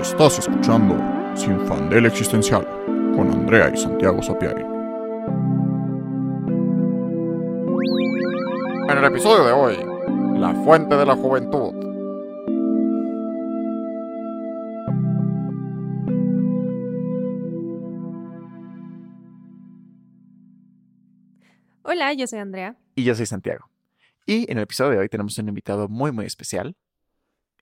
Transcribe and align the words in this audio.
Estás 0.00 0.38
escuchando 0.38 0.94
Sin 1.34 1.58
Fandel 1.66 2.04
Existencial 2.04 2.66
con 3.14 3.30
Andrea 3.30 3.72
y 3.74 3.78
Santiago 3.78 4.22
Sapiari. 4.22 4.62
En 8.90 8.98
el 8.98 9.04
episodio 9.04 9.44
de 9.44 9.52
hoy, 9.52 9.76
La 10.38 10.54
Fuente 10.64 10.96
de 10.96 11.06
la 11.06 11.16
Juventud. 11.16 11.74
Hola, 21.82 22.12
yo 22.12 22.26
soy 22.26 22.40
Andrea. 22.40 22.76
Y 22.94 23.04
yo 23.04 23.14
soy 23.14 23.24
Santiago. 23.24 23.70
Y 24.26 24.50
en 24.52 24.58
el 24.58 24.64
episodio 24.64 24.92
de 24.92 24.98
hoy 24.98 25.08
tenemos 25.08 25.38
un 25.38 25.48
invitado 25.48 25.88
muy, 25.88 26.12
muy 26.12 26.26
especial. 26.26 26.76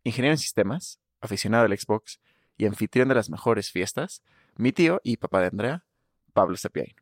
Ingeniero 0.03 0.33
en 0.35 0.39
sistemas, 0.39 0.99
aficionado 1.21 1.65
al 1.65 1.79
Xbox 1.79 2.19
y 2.57 2.67
anfitrión 2.67 3.09
de 3.09 3.15
las 3.15 3.31
mejores 3.31 3.71
fiestas, 3.71 4.23
mi 4.57 4.73
tío 4.73 5.01
y 5.03 5.17
papá 5.17 5.41
de 5.41 5.49
Andrea, 5.49 5.85
Pablo 6.33 6.57
Sapiain. 6.57 6.95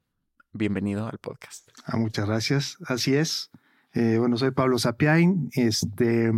Bienvenido 0.53 1.07
al 1.07 1.19
podcast. 1.19 1.69
Ah, 1.85 1.97
muchas 1.97 2.27
gracias. 2.27 2.77
Así 2.87 3.15
es. 3.15 3.51
Eh, 3.95 4.17
bueno, 4.19 4.37
soy 4.37 4.51
Pablo 4.51 4.79
Sapiain. 4.79 5.51
Este, 5.55 6.31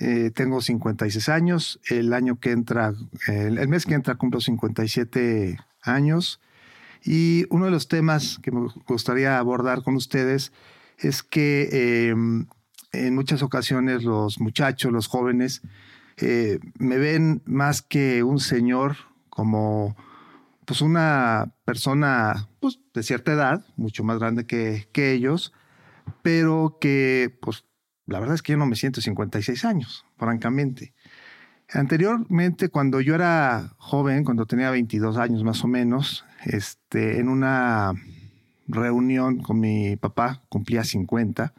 eh, 0.00 0.30
tengo 0.34 0.60
56 0.60 1.28
años. 1.28 1.80
El 1.88 2.12
año 2.12 2.38
que 2.40 2.52
entra, 2.52 2.94
el, 3.26 3.68
mes 3.68 3.86
que 3.86 3.94
entra 3.94 4.16
cumplo 4.16 4.40
57 4.40 5.58
años. 5.82 6.40
Y 7.04 7.46
uno 7.50 7.66
de 7.66 7.70
los 7.70 7.88
temas 7.88 8.40
que 8.42 8.50
me 8.50 8.68
gustaría 8.86 9.38
abordar 9.38 9.82
con 9.82 9.94
ustedes 9.94 10.52
es 10.98 11.22
que 11.22 11.68
eh, 11.70 12.14
en 12.92 13.14
muchas 13.14 13.42
ocasiones 13.42 14.02
los 14.02 14.40
muchachos, 14.40 14.92
los 14.92 15.06
jóvenes, 15.06 15.62
eh, 16.20 16.58
me 16.78 16.98
ven 16.98 17.42
más 17.44 17.82
que 17.82 18.22
un 18.22 18.40
señor 18.40 18.96
como 19.28 19.96
pues 20.64 20.82
una 20.82 21.54
persona 21.64 22.48
pues, 22.60 22.80
de 22.92 23.02
cierta 23.02 23.32
edad, 23.32 23.64
mucho 23.76 24.04
más 24.04 24.18
grande 24.18 24.46
que, 24.46 24.88
que 24.92 25.12
ellos, 25.12 25.52
pero 26.22 26.76
que 26.80 27.36
pues 27.40 27.64
la 28.06 28.20
verdad 28.20 28.34
es 28.34 28.42
que 28.42 28.52
yo 28.52 28.58
no 28.58 28.66
me 28.66 28.76
siento 28.76 29.00
56 29.00 29.64
años, 29.64 30.04
francamente. 30.16 30.94
Anteriormente, 31.70 32.70
cuando 32.70 33.00
yo 33.00 33.14
era 33.14 33.74
joven, 33.76 34.24
cuando 34.24 34.46
tenía 34.46 34.70
22 34.70 35.18
años 35.18 35.44
más 35.44 35.62
o 35.62 35.68
menos, 35.68 36.24
este, 36.44 37.20
en 37.20 37.28
una 37.28 37.92
reunión 38.66 39.38
con 39.38 39.60
mi 39.60 39.96
papá, 39.96 40.42
cumplía 40.48 40.84
50, 40.84 41.52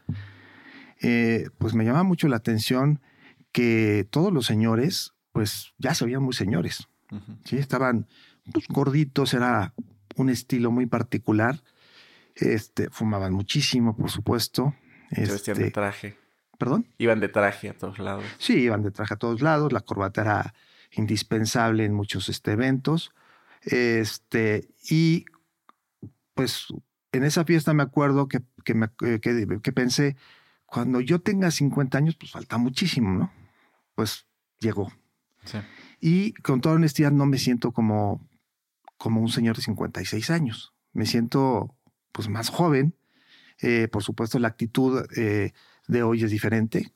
eh, 1.02 1.50
pues 1.60 1.76
me 1.76 1.86
llamaba 1.86 2.04
mucho 2.04 2.28
la 2.28 2.38
atención 2.38 3.00
que 3.52 4.08
todos 4.10 4.32
los 4.34 4.46
señores, 4.46 5.14
pues 5.32 5.74
ya 5.78 5.94
se 5.94 6.06
veían 6.06 6.24
muy 6.24 6.34
señores. 6.34 6.88
¿sí? 7.46 7.58
Estaban 7.58 8.08
pues, 8.52 8.68
gorditos, 8.68 9.34
era 9.34 9.74
un 10.16 10.30
estilo 10.30 10.72
muy 10.72 10.86
particular. 10.86 11.62
Este, 12.36 12.90
fumaban 12.90 13.34
muchísimo, 13.34 13.96
por 13.98 14.12
supuesto. 14.12 14.76
Se 15.14 15.22
vestían 15.22 15.58
de 15.58 15.64
Este, 15.64 15.72
traje. 15.72 16.18
¿Perdón? 16.58 16.88
Iban 16.98 17.20
de 17.20 17.30
traje 17.30 17.70
a 17.70 17.74
todos 17.78 18.00
lados. 18.00 18.24
Sí, 18.38 18.54
iban 18.60 18.84
de 18.84 18.92
traje 18.92 19.14
a 19.14 19.18
todos 19.18 19.42
lados. 19.42 19.72
La 19.74 19.82
corbata 19.82 20.22
era 20.22 20.54
indispensable 20.92 21.86
en 21.86 21.94
muchos 21.94 22.30
este, 22.30 22.52
eventos. 22.52 23.12
Este, 23.64 24.68
y 24.90 25.26
pues 26.34 26.68
en 27.12 27.24
esa 27.24 27.44
fiesta 27.46 27.74
me 27.74 27.84
acuerdo 27.84 28.28
que, 28.28 28.42
que, 28.64 28.74
me- 28.74 28.90
eh, 29.06 29.20
que- 29.22 29.60
que 29.62 29.72
pensé, 29.72 30.16
cuando 30.66 31.02
yo 31.02 31.20
tenga 31.20 31.52
50 31.52 31.98
años, 31.98 32.16
pues 32.16 32.32
falta 32.32 32.58
muchísimo, 32.58 33.12
¿no? 33.12 33.32
Pues 34.00 34.28
llegó. 34.62 34.94
Sí. 35.44 35.58
Y 36.00 36.32
con 36.36 36.62
toda 36.62 36.76
honestidad 36.76 37.12
no 37.12 37.26
me 37.26 37.38
siento 37.38 37.74
como, 37.74 38.26
como 38.98 39.20
un 39.20 39.28
señor 39.28 39.58
de 39.58 39.62
56 39.62 40.30
años. 40.30 40.74
Me 40.94 41.06
siento 41.06 41.76
pues 42.14 42.30
más 42.30 42.48
joven. 42.48 42.96
Eh, 43.62 43.90
por 43.90 44.02
supuesto, 44.02 44.40
la 44.40 44.48
actitud 44.48 45.06
eh, 45.18 45.52
de 45.90 46.04
hoy 46.04 46.24
es 46.24 46.32
diferente. 46.32 46.94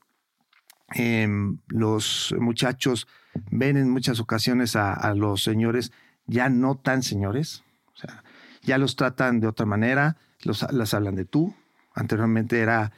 Em, 0.94 1.58
los 1.68 2.34
muchachos 2.38 3.06
ven 3.50 3.76
en 3.76 3.90
muchas 3.90 4.18
ocasiones 4.18 4.74
a, 4.74 4.94
a 4.94 5.12
los 5.12 5.42
señores 5.42 5.92
ya 6.24 6.48
no 6.48 6.74
tan 6.74 7.02
señores. 7.02 7.64
O 7.92 7.98
sea, 7.98 8.24
ya 8.62 8.78
los 8.78 8.96
tratan 8.96 9.40
de 9.40 9.46
otra 9.46 9.66
manera, 9.66 10.16
los, 10.42 10.64
las 10.72 10.94
hablan 10.94 11.16
de 11.16 11.26
tú. 11.26 11.54
Anteriormente 11.94 12.60
era 12.60 12.92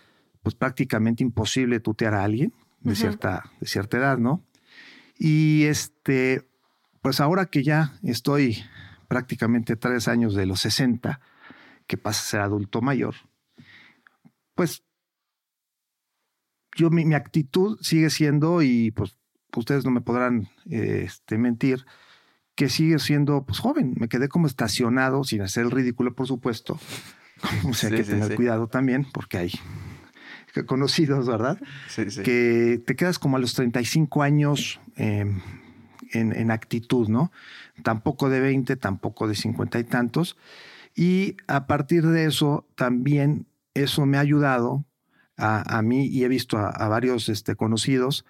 pues 0.44 0.54
prácticamente 0.54 1.25
imposible 1.25 1.81
tutear 1.81 2.14
a 2.14 2.22
alguien 2.22 2.52
de, 2.81 2.94
cierta, 2.94 3.50
de 3.60 3.66
cierta 3.66 3.98
edad, 3.98 4.19
¿no? 4.19 4.44
Y 5.19 5.64
este, 5.64 6.48
pues 7.03 7.20
ahora 7.20 7.47
que 7.47 7.62
ya 7.62 7.98
estoy 8.03 8.64
prácticamente 9.09 9.76
tres 9.76 10.09
años 10.09 10.34
de 10.34 10.47
los 10.47 10.60
60, 10.60 11.20
que 11.87 11.97
pasa 11.97 12.20
a 12.20 12.25
ser 12.25 12.41
adulto 12.41 12.82
mayor, 12.82 13.14
pues 14.54 14.82
yo 16.76 16.91
mi, 16.91 17.04
mi 17.04 17.14
actitud 17.14 17.78
sigue 17.81 18.10
siendo, 18.10 18.62
y 18.62 18.91
pues 18.91 19.16
ustedes 19.54 19.84
no 19.84 19.91
me 19.91 20.00
podrán 20.00 20.48
eh, 20.70 21.03
este, 21.06 21.38
mentir, 21.38 21.87
que 22.54 22.69
sigue 22.69 22.98
siendo 22.98 23.44
pues 23.44 23.58
joven. 23.58 23.94
Me 23.98 24.08
quedé 24.08 24.28
como 24.28 24.47
estacionado, 24.47 25.25
sin 25.25 25.43
hacer 25.43 25.64
el 25.64 25.70
ridículo, 25.70 26.14
por 26.14 26.26
supuesto. 26.26 26.78
O 27.69 27.75
sea, 27.75 27.91
hay 27.91 27.97
que 27.97 28.04
sí, 28.04 28.12
tener 28.12 28.28
sí. 28.28 28.34
cuidado 28.34 28.66
también, 28.66 29.06
porque 29.12 29.37
hay 29.37 29.53
conocidos, 30.65 31.27
¿verdad? 31.27 31.59
Sí, 31.89 32.11
sí. 32.11 32.22
que 32.22 32.83
te 32.87 32.97
quedas 32.97 33.19
como 33.19 33.37
a 33.37 33.41
los 33.41 33.55
35 33.55 34.22
años 34.22 34.81
eh, 34.97 35.27
en, 36.12 36.33
en 36.34 36.50
actitud, 36.50 37.09
¿no? 37.09 37.33
Tampoco 37.83 38.31
de 38.31 38.41
20, 38.41 38.77
tampoco 38.77 39.28
de 39.28 39.34
50 39.34 39.78
y 39.78 39.84
tantos. 39.84 40.37
Y 40.94 41.37
a 41.47 41.67
partir 41.67 42.06
de 42.06 42.25
eso, 42.25 42.67
también 42.75 43.47
eso 43.75 44.06
me 44.06 44.17
ha 44.17 44.21
ayudado 44.21 44.87
a, 45.37 45.77
a 45.77 45.83
mí 45.83 46.06
y 46.06 46.25
he 46.25 46.28
visto 46.28 46.56
a, 46.56 46.71
a 46.71 46.88
varios 46.88 47.28
este, 47.28 47.56
conocidos 47.56 48.25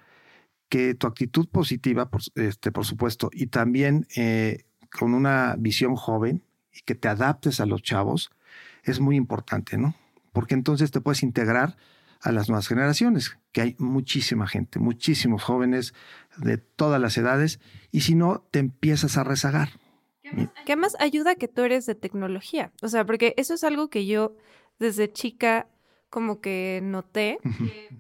que 0.69 0.95
tu 0.95 1.07
actitud 1.07 1.49
positiva, 1.49 2.11
por, 2.11 2.23
este, 2.35 2.73
por 2.73 2.85
supuesto, 2.85 3.31
y 3.33 3.47
también 3.47 4.07
eh, 4.17 4.65
con 4.91 5.15
una 5.15 5.55
visión 5.59 5.97
joven 5.97 6.43
y 6.73 6.81
que 6.81 6.95
te 6.95 7.09
adaptes 7.09 7.61
a 7.61 7.67
los 7.67 7.83
chavos, 7.83 8.31
es 8.83 9.01
muy 9.01 9.17
importante, 9.17 9.79
¿no? 9.79 9.95
Porque 10.33 10.55
entonces 10.55 10.91
te 10.91 11.01
puedes 11.01 11.23
integrar 11.23 11.77
a 12.21 12.33
las 12.33 12.49
nuevas 12.49 12.69
generaciones, 12.69 13.39
que 13.53 13.61
hay 13.61 13.77
muchísima 13.79 14.47
gente, 14.47 14.79
muchísimos 14.79 15.43
jóvenes 15.43 15.95
de 16.37 16.59
todas 16.59 17.01
las 17.01 17.17
edades, 17.17 17.61
y 17.91 18.03
si 18.03 18.15
no, 18.15 18.47
te 18.51 18.59
empiezas 18.59 19.17
a 19.17 19.25
rezagar. 19.25 19.71
¿Qué 20.65 20.77
más 20.77 20.97
ayuda 20.99 21.37
que 21.37 21.49
tú 21.49 21.63
eres 21.63 21.87
de 21.87 21.95
tecnología? 21.95 22.73
O 22.83 22.89
sea, 22.89 23.05
porque 23.05 23.35
eso 23.37 23.55
es 23.55 23.63
algo 23.65 23.89
que 23.89 24.07
yo 24.07 24.37
desde 24.79 25.13
chica 25.13 25.69
como 26.11 26.41
que 26.41 26.81
noté, 26.83 27.39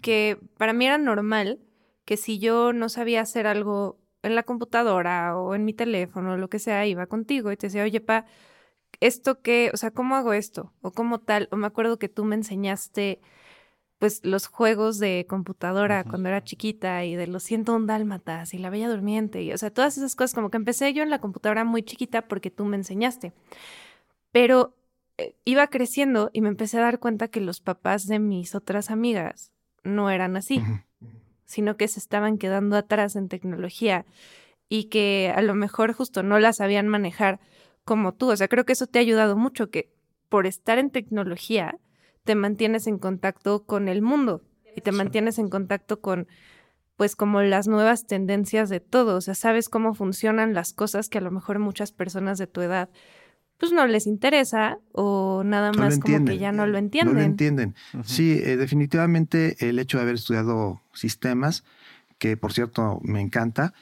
que 0.02 0.38
para 0.56 0.72
mí 0.72 0.86
era 0.86 0.98
normal 0.98 1.60
que 2.04 2.16
si 2.16 2.38
yo 2.38 2.72
no 2.72 2.88
sabía 2.88 3.20
hacer 3.20 3.46
algo 3.46 3.98
en 4.22 4.34
la 4.34 4.42
computadora 4.42 5.36
o 5.36 5.54
en 5.54 5.64
mi 5.64 5.72
teléfono 5.72 6.32
o 6.32 6.36
lo 6.36 6.48
que 6.48 6.58
sea, 6.58 6.86
iba 6.86 7.06
contigo 7.06 7.52
y 7.52 7.56
te 7.56 7.66
decía, 7.66 7.82
oye, 7.82 8.00
pa, 8.00 8.26
¿esto 9.00 9.42
qué? 9.42 9.70
O 9.72 9.76
sea, 9.76 9.90
¿cómo 9.90 10.16
hago 10.16 10.32
esto? 10.32 10.72
O 10.80 10.92
cómo 10.92 11.20
tal. 11.20 11.48
O 11.50 11.56
me 11.56 11.66
acuerdo 11.66 11.98
que 11.98 12.08
tú 12.08 12.24
me 12.24 12.36
enseñaste 12.36 13.20
pues 13.98 14.24
los 14.24 14.46
juegos 14.46 14.98
de 14.98 15.26
computadora 15.28 16.04
cuando 16.04 16.28
era 16.28 16.44
chiquita 16.44 17.04
y 17.04 17.16
de 17.16 17.26
los 17.26 17.42
101 17.44 17.86
dálmatas 17.86 18.52
y 18.52 18.58
la 18.58 18.68
Bella 18.68 18.90
Durmiente 18.90 19.42
y 19.42 19.52
o 19.52 19.58
sea, 19.58 19.70
todas 19.70 19.96
esas 19.96 20.14
cosas 20.14 20.34
como 20.34 20.50
que 20.50 20.58
empecé 20.58 20.92
yo 20.92 21.02
en 21.02 21.10
la 21.10 21.20
computadora 21.20 21.64
muy 21.64 21.82
chiquita 21.82 22.28
porque 22.28 22.50
tú 22.50 22.64
me 22.64 22.76
enseñaste. 22.76 23.32
Pero 24.32 24.74
eh, 25.16 25.34
iba 25.44 25.66
creciendo 25.68 26.30
y 26.34 26.42
me 26.42 26.48
empecé 26.48 26.78
a 26.78 26.82
dar 26.82 26.98
cuenta 26.98 27.28
que 27.28 27.40
los 27.40 27.60
papás 27.60 28.06
de 28.06 28.18
mis 28.18 28.54
otras 28.54 28.90
amigas 28.90 29.50
no 29.82 30.10
eran 30.10 30.36
así, 30.36 30.62
sino 31.46 31.76
que 31.78 31.88
se 31.88 31.98
estaban 31.98 32.36
quedando 32.36 32.76
atrás 32.76 33.16
en 33.16 33.28
tecnología 33.28 34.04
y 34.68 34.84
que 34.84 35.32
a 35.34 35.40
lo 35.40 35.54
mejor 35.54 35.94
justo 35.94 36.22
no 36.22 36.38
la 36.38 36.52
sabían 36.52 36.88
manejar 36.88 37.40
como 37.84 38.12
tú. 38.12 38.30
O 38.30 38.36
sea, 38.36 38.48
creo 38.48 38.66
que 38.66 38.74
eso 38.74 38.86
te 38.86 38.98
ha 38.98 39.02
ayudado 39.02 39.36
mucho, 39.36 39.70
que 39.70 39.90
por 40.28 40.46
estar 40.46 40.78
en 40.78 40.90
tecnología 40.90 41.78
te 42.26 42.34
mantienes 42.34 42.86
en 42.86 42.98
contacto 42.98 43.64
con 43.64 43.88
el 43.88 44.02
mundo 44.02 44.42
y 44.74 44.82
te 44.82 44.92
mantienes 44.92 45.38
en 45.38 45.48
contacto 45.48 46.00
con, 46.00 46.26
pues, 46.96 47.16
como 47.16 47.40
las 47.40 47.68
nuevas 47.68 48.06
tendencias 48.06 48.68
de 48.68 48.80
todo. 48.80 49.16
O 49.16 49.20
sea, 49.22 49.34
sabes 49.34 49.70
cómo 49.70 49.94
funcionan 49.94 50.52
las 50.52 50.74
cosas 50.74 51.08
que 51.08 51.18
a 51.18 51.22
lo 51.22 51.30
mejor 51.30 51.60
muchas 51.60 51.92
personas 51.92 52.36
de 52.36 52.48
tu 52.48 52.60
edad, 52.60 52.90
pues, 53.58 53.72
no 53.72 53.86
les 53.86 54.06
interesa 54.06 54.78
o 54.92 55.44
nada 55.44 55.70
No 55.72 55.78
más 55.78 55.98
como 55.98 56.24
que 56.26 56.36
ya 56.36 56.52
no 56.52 56.66
lo 56.66 56.76
entienden. 56.76 57.14
No 57.14 57.20
lo 57.20 57.24
entienden. 57.24 57.74
Sí, 58.04 58.32
eh, 58.32 58.56
definitivamente 58.56 59.56
el 59.66 59.78
hecho 59.78 59.96
de 59.96 60.02
haber 60.02 60.16
estudiado 60.16 60.82
sistemas, 60.92 61.64
que 62.18 62.36
por 62.36 62.52
cierto 62.52 62.98
me 63.02 63.20
encanta, 63.20 63.72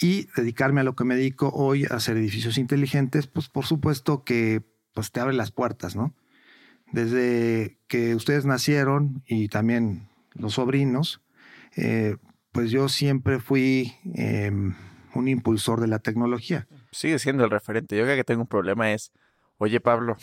y 0.00 0.26
dedicarme 0.36 0.80
a 0.80 0.84
lo 0.84 0.96
que 0.96 1.04
me 1.04 1.16
dedico 1.16 1.50
hoy, 1.50 1.84
a 1.84 1.96
hacer 1.96 2.16
edificios 2.16 2.56
inteligentes, 2.58 3.26
pues 3.26 3.48
por 3.48 3.66
supuesto 3.66 4.24
que 4.24 4.62
pues 4.94 5.12
te 5.12 5.20
abre 5.20 5.34
las 5.34 5.50
puertas, 5.50 5.94
¿no? 5.94 6.14
Desde 6.92 7.78
que 7.88 8.14
ustedes 8.14 8.44
nacieron 8.44 9.22
y 9.26 9.48
también 9.48 10.08
los 10.34 10.54
sobrinos, 10.54 11.20
eh, 11.76 12.16
pues 12.52 12.70
yo 12.70 12.88
siempre 12.88 13.40
fui 13.40 13.94
eh, 14.14 14.50
un 15.14 15.28
impulsor 15.28 15.80
de 15.80 15.88
la 15.88 15.98
tecnología. 15.98 16.66
Sigue 16.92 17.18
siendo 17.18 17.44
el 17.44 17.50
referente. 17.50 17.96
Yo 17.96 18.04
creo 18.04 18.16
que 18.16 18.24
tengo 18.24 18.42
un 18.42 18.48
problema 18.48 18.92
es, 18.92 19.12
oye 19.58 19.80
Pablo, 19.80 20.16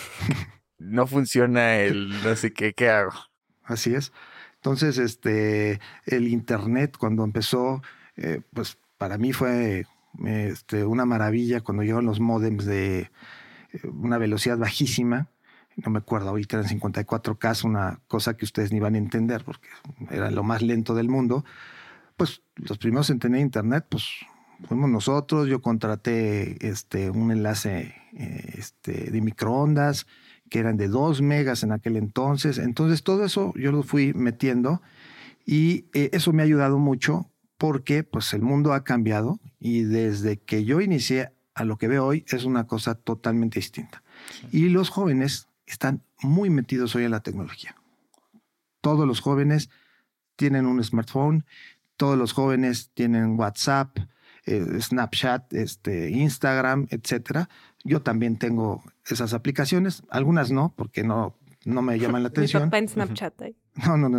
no 0.78 1.06
funciona 1.06 1.76
el 1.76 2.22
no 2.22 2.36
sé 2.36 2.52
qué, 2.52 2.74
¿qué 2.74 2.90
hago? 2.90 3.12
Así 3.64 3.94
es. 3.94 4.12
Entonces, 4.56 4.98
este, 4.98 5.80
el 6.06 6.28
Internet 6.28 6.96
cuando 6.98 7.24
empezó, 7.24 7.82
eh, 8.16 8.40
pues 8.52 8.78
para 8.96 9.18
mí 9.18 9.32
fue 9.32 9.86
este, 10.24 10.84
una 10.84 11.04
maravilla 11.04 11.60
cuando 11.60 11.82
llegaron 11.82 12.06
los 12.06 12.20
modems 12.20 12.64
de 12.64 13.10
una 13.84 14.18
velocidad 14.18 14.58
bajísima. 14.58 15.28
No 15.84 15.90
me 15.90 15.98
acuerdo, 15.98 16.30
ahorita 16.30 16.58
eran 16.58 16.68
54K, 16.68 17.64
una 17.64 18.00
cosa 18.08 18.36
que 18.36 18.44
ustedes 18.44 18.72
ni 18.72 18.80
van 18.80 18.94
a 18.94 18.98
entender 18.98 19.44
porque 19.44 19.68
era 20.10 20.30
lo 20.30 20.42
más 20.42 20.62
lento 20.62 20.94
del 20.94 21.08
mundo. 21.08 21.44
Pues 22.16 22.42
los 22.56 22.78
primeros 22.78 23.10
en 23.10 23.20
tener 23.20 23.40
Internet, 23.40 23.86
pues 23.88 24.04
fuimos 24.66 24.90
nosotros. 24.90 25.48
Yo 25.48 25.62
contraté 25.62 26.66
este, 26.66 27.10
un 27.10 27.30
enlace 27.30 27.94
eh, 28.12 28.54
este, 28.56 29.10
de 29.10 29.20
microondas 29.20 30.06
que 30.50 30.58
eran 30.58 30.76
de 30.76 30.88
2 30.88 31.22
megas 31.22 31.62
en 31.62 31.72
aquel 31.72 31.96
entonces. 31.96 32.58
Entonces 32.58 33.02
todo 33.02 33.24
eso 33.24 33.52
yo 33.54 33.70
lo 33.70 33.82
fui 33.82 34.12
metiendo 34.14 34.82
y 35.46 35.86
eh, 35.92 36.10
eso 36.12 36.32
me 36.32 36.42
ha 36.42 36.46
ayudado 36.46 36.78
mucho 36.78 37.30
porque 37.56 38.04
pues 38.04 38.32
el 38.34 38.42
mundo 38.42 38.72
ha 38.72 38.84
cambiado 38.84 39.40
y 39.60 39.82
desde 39.82 40.38
que 40.38 40.64
yo 40.64 40.80
inicié 40.80 41.32
a 41.54 41.64
lo 41.64 41.76
que 41.76 41.88
veo 41.88 42.06
hoy 42.06 42.24
es 42.28 42.44
una 42.44 42.66
cosa 42.66 42.94
totalmente 42.94 43.58
distinta. 43.58 44.02
Y 44.52 44.68
los 44.68 44.90
jóvenes 44.90 45.47
están 45.68 46.02
muy 46.20 46.50
metidos 46.50 46.94
hoy 46.94 47.04
en 47.04 47.10
la 47.10 47.20
tecnología. 47.20 47.76
Todos 48.80 49.06
los 49.06 49.20
jóvenes 49.20 49.70
tienen 50.36 50.66
un 50.66 50.82
smartphone, 50.82 51.44
todos 51.96 52.16
los 52.16 52.32
jóvenes 52.32 52.90
tienen 52.94 53.38
WhatsApp, 53.38 53.98
eh, 54.46 54.80
Snapchat, 54.80 55.52
este, 55.52 56.10
Instagram, 56.10 56.86
etcétera. 56.90 57.48
Yo 57.84 58.02
también 58.02 58.38
tengo 58.38 58.82
esas 59.06 59.34
aplicaciones, 59.34 60.02
algunas 60.10 60.50
no, 60.50 60.72
porque 60.76 61.02
no, 61.02 61.34
no 61.64 61.82
me 61.82 61.98
llaman 61.98 62.22
la 62.22 62.28
atención. 62.28 62.62
Mi 62.64 62.66
papá 62.68 62.78
en 62.78 62.88
Snapchat. 62.88 63.42
¿eh? 63.42 63.54
No, 63.86 63.96
no, 63.98 64.08
no, 64.08 64.18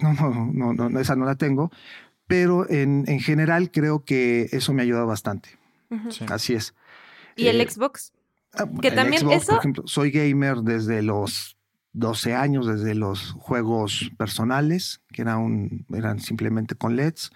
no, 0.00 0.72
no, 0.74 0.88
no, 0.88 1.00
esa 1.00 1.16
no 1.16 1.24
la 1.24 1.36
tengo. 1.36 1.70
Pero 2.26 2.68
en, 2.70 3.04
en, 3.08 3.20
general 3.20 3.70
creo 3.70 4.04
que 4.04 4.48
eso 4.52 4.72
me 4.72 4.82
ha 4.82 4.84
ayudado 4.84 5.06
bastante. 5.06 5.50
Así 6.28 6.54
es. 6.54 6.74
¿Y 7.36 7.48
el 7.48 7.60
eh, 7.60 7.68
Xbox? 7.68 8.12
Ah, 8.54 8.66
que 8.80 8.90
también 8.90 9.30
eso... 9.30 9.52
Por 9.52 9.58
ejemplo, 9.58 9.82
soy 9.86 10.10
gamer 10.10 10.58
desde 10.58 11.02
los 11.02 11.56
12 11.92 12.34
años, 12.34 12.66
desde 12.66 12.94
los 12.94 13.32
juegos 13.32 14.10
personales, 14.16 15.00
que 15.12 15.22
era 15.22 15.36
un, 15.36 15.86
eran 15.94 16.20
simplemente 16.20 16.74
con 16.74 16.96
LEDs. 16.96 17.32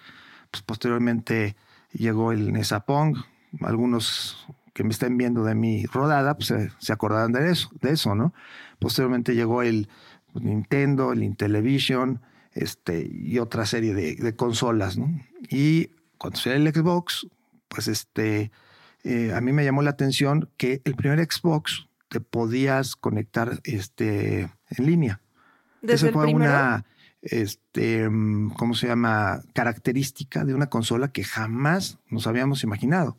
Pues 0.50 0.62
posteriormente 0.62 1.56
llegó 1.92 2.32
el 2.32 2.52
Nesapong. 2.52 3.16
Algunos 3.60 4.46
que 4.72 4.84
me 4.84 4.90
estén 4.90 5.16
viendo 5.16 5.44
de 5.44 5.54
mi 5.54 5.86
rodada, 5.86 6.36
pues 6.36 6.52
se, 6.78 6.92
acordarán 6.92 7.32
de 7.32 7.50
eso, 7.50 7.70
de 7.80 7.92
eso, 7.92 8.14
¿no? 8.14 8.34
Posteriormente 8.78 9.34
llegó 9.34 9.62
el 9.62 9.88
Nintendo, 10.34 11.12
el 11.12 11.22
Intellivision, 11.22 12.20
este, 12.52 13.08
y 13.10 13.38
otra 13.38 13.64
serie 13.64 13.94
de, 13.94 14.36
consolas, 14.36 14.98
¿no? 14.98 15.08
Y 15.48 15.90
cuando 16.18 16.38
salió 16.38 16.58
el 16.58 16.74
Xbox, 16.74 17.26
pues 17.68 17.88
este, 17.88 18.50
eh, 19.06 19.32
a 19.32 19.40
mí 19.40 19.52
me 19.52 19.64
llamó 19.64 19.82
la 19.82 19.90
atención 19.90 20.50
que 20.56 20.82
el 20.84 20.96
primer 20.96 21.20
Xbox 21.20 21.86
te 22.08 22.20
podías 22.20 22.96
conectar 22.96 23.60
este, 23.64 24.50
en 24.70 24.86
línea. 24.86 25.20
¿Desde 25.80 26.10
fue 26.10 26.28
el 26.28 26.34
una, 26.34 26.84
este, 27.22 28.08
mm, 28.08 28.50
¿cómo 28.50 28.74
se 28.74 28.88
llama? 28.88 29.42
Característica 29.54 30.44
de 30.44 30.54
una 30.54 30.66
consola 30.68 31.12
que 31.12 31.22
jamás 31.22 31.98
nos 32.08 32.26
habíamos 32.26 32.64
imaginado 32.64 33.16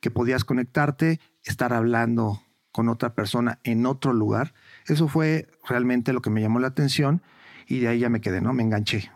que 0.00 0.10
podías 0.10 0.44
conectarte, 0.44 1.20
estar 1.42 1.72
hablando 1.72 2.42
con 2.72 2.88
otra 2.88 3.14
persona 3.14 3.58
en 3.64 3.86
otro 3.86 4.12
lugar. 4.12 4.54
Eso 4.86 5.08
fue 5.08 5.48
realmente 5.68 6.12
lo 6.12 6.22
que 6.22 6.30
me 6.30 6.40
llamó 6.40 6.60
la 6.60 6.68
atención 6.68 7.22
y 7.66 7.80
de 7.80 7.88
ahí 7.88 7.98
ya 7.98 8.08
me 8.08 8.20
quedé, 8.20 8.40
¿no? 8.40 8.52
Me 8.52 8.62
enganché. 8.62 9.10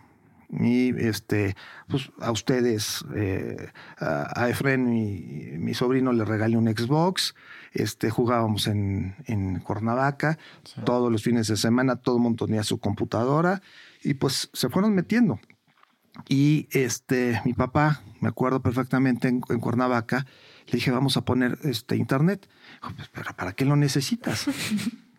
Y 0.53 0.91
este, 0.99 1.57
pues 1.89 2.11
a 2.21 2.31
ustedes, 2.31 3.05
eh, 3.15 3.71
a, 3.99 4.49
Efren, 4.51 4.85
mi, 4.91 5.55
mi, 5.59 5.73
sobrino, 5.73 6.13
le 6.13 6.27
regalé 6.27 6.59
un 6.59 6.69
Xbox. 6.69 7.35
Este, 7.73 8.11
jugábamos 8.11 8.67
en, 8.67 9.17
en 9.25 9.61
Cuernavaca 9.61 10.39
todos 10.85 11.11
los 11.11 11.23
fines 11.23 11.49
de 11.49 11.57
semana, 11.57 11.97
todo 11.97 12.17
el 12.17 12.23
mundo 12.23 12.47
tenía 12.47 12.65
su 12.65 12.79
computadora 12.79 13.63
y 14.03 14.15
pues 14.15 14.51
se 14.53 14.69
fueron 14.69 14.95
metiendo. 14.95 15.41
Y 16.29 16.69
este, 16.73 17.41
mi 17.47 17.55
papá, 17.55 18.03
me 18.21 18.29
acuerdo 18.29 18.61
perfectamente 18.61 19.29
en, 19.29 19.41
en 19.49 19.61
Cuernavaca, 19.61 20.27
le 20.67 20.73
dije, 20.73 20.91
vamos 20.91 21.17
a 21.17 21.25
poner 21.25 21.59
este 21.65 21.97
internet. 21.97 22.47
Pues, 22.97 23.09
pero 23.09 23.35
¿para 23.35 23.53
qué 23.53 23.65
lo 23.65 23.77
necesitas? 23.77 24.47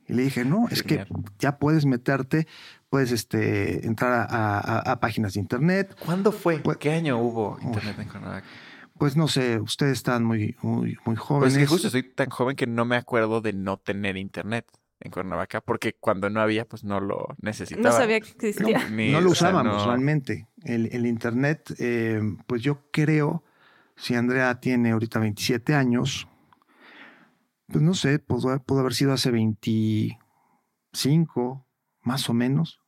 Y 0.08 0.14
le 0.14 0.24
dije, 0.24 0.44
no, 0.44 0.68
es 0.70 0.84
que 0.84 1.06
ya 1.40 1.58
puedes 1.58 1.86
meterte, 1.86 2.46
puedes 2.94 3.12
este, 3.12 3.88
entrar 3.88 4.28
a, 4.30 5.00
páginas 5.00 5.34
de 5.34 5.40
internet. 5.40 5.98
¿Cuándo 6.06 6.32
fue? 6.32 6.60
Pues, 6.60 6.78
¿Qué 6.78 6.92
año 6.92 7.18
hubo 7.18 7.58
internet 7.60 7.96
en 7.98 8.08
Cuernavaca? 8.08 8.46
Pues 9.00 9.18
no 9.18 9.28
sé, 9.28 9.60
ustedes 9.60 9.94
están 9.94 10.24
muy, 10.24 10.56
muy, 10.62 10.96
muy 11.04 11.16
jóvenes. 11.16 11.56
Pues 11.56 11.58
que 11.58 11.66
justo 11.66 11.90
soy 11.90 12.04
tan 12.04 12.30
joven 12.30 12.56
que 12.56 12.68
no 12.68 12.86
me 12.86 12.96
acuerdo 12.96 13.42
de 13.42 13.52
no 13.52 13.78
tener 13.78 14.16
internet 14.16 14.68
en 15.00 15.10
Cuernavaca, 15.10 15.62
porque 15.62 15.96
cuando 16.00 16.30
no 16.30 16.40
había, 16.40 16.66
pues 16.66 16.84
no 16.84 17.00
lo 17.00 17.36
necesitaba. 17.42 17.90
No 17.90 17.96
sabía 17.96 18.22
que 18.22 18.30
existía. 18.30 18.88
No, 18.88 19.22
lo 19.22 19.32
usábamos 19.32 19.88
realmente. 19.88 20.46
El, 20.64 21.08
internet, 21.08 21.74
eh, 21.80 22.22
pues 22.46 22.62
yo 22.62 22.92
creo 22.92 23.44
si 23.96 24.14
Andrea 24.14 24.60
tiene 24.60 24.92
ahorita 24.92 25.18
27 25.18 25.74
años, 25.74 26.28
pues 27.66 27.82
no 27.82 27.96
sé, 27.96 28.20
pudo, 28.20 28.62
haber 28.80 28.94
sido 28.94 29.14
hace 29.14 29.32
25, 29.32 31.66
más 32.04 32.30
o 32.30 32.36
menos. 32.36 32.83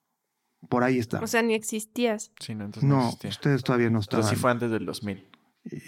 Por 0.70 0.84
ahí 0.84 1.00
está. 1.00 1.20
O 1.20 1.28
sea, 1.28 1.42
ni 1.42 1.54
existías. 1.54 2.32
Sí, 2.40 2.56
no, 2.56 2.66
entonces 2.66 2.90
no, 2.90 3.10
ustedes 3.10 3.64
todavía 3.64 3.90
no 3.90 4.00
estaban. 4.00 4.26
Pero 4.26 4.36
sí 4.36 4.42
fue 4.42 4.52
antes 4.52 4.72
del 4.72 4.86
2000. 4.86 5.26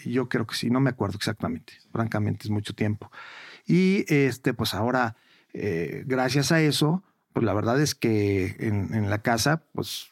Yo 0.05 0.27
creo 0.27 0.47
que 0.47 0.55
sí, 0.55 0.69
no 0.69 0.79
me 0.79 0.89
acuerdo 0.89 1.17
exactamente. 1.17 1.73
Francamente, 1.91 2.45
es 2.45 2.49
mucho 2.49 2.73
tiempo. 2.73 3.11
Y 3.65 4.05
este, 4.13 4.53
pues 4.53 4.73
ahora, 4.73 5.15
eh, 5.53 6.03
gracias 6.05 6.51
a 6.51 6.61
eso, 6.61 7.03
pues 7.33 7.45
la 7.45 7.53
verdad 7.53 7.79
es 7.81 7.93
que 7.93 8.55
en, 8.59 8.93
en 8.93 9.09
la 9.09 9.21
casa, 9.21 9.63
pues 9.73 10.09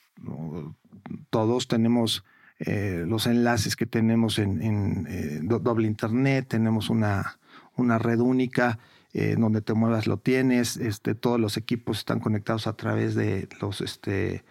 todos 1.30 1.68
tenemos 1.68 2.24
eh, 2.60 3.04
los 3.06 3.28
enlaces 3.28 3.76
que 3.76 3.86
tenemos 3.86 4.40
en, 4.40 5.06
eh, 5.10 5.40
doble 5.42 5.88
internet, 5.88 6.48
tenemos 6.48 6.90
una, 6.90 7.38
una 7.76 7.98
red 7.98 8.20
única, 8.20 8.80
eh, 9.18 9.36
donde 9.40 9.62
te 9.62 9.74
muevas 9.74 10.08
lo 10.08 10.18
tienes, 10.18 10.78
este, 10.78 11.16
todos 11.16 11.40
los 11.40 11.58
equipos 11.58 12.00
están 12.00 12.20
conectados 12.20 12.68
a 12.68 12.74
través 12.74 13.16
de 13.16 13.48
los, 13.62 13.82
este, 13.82 14.44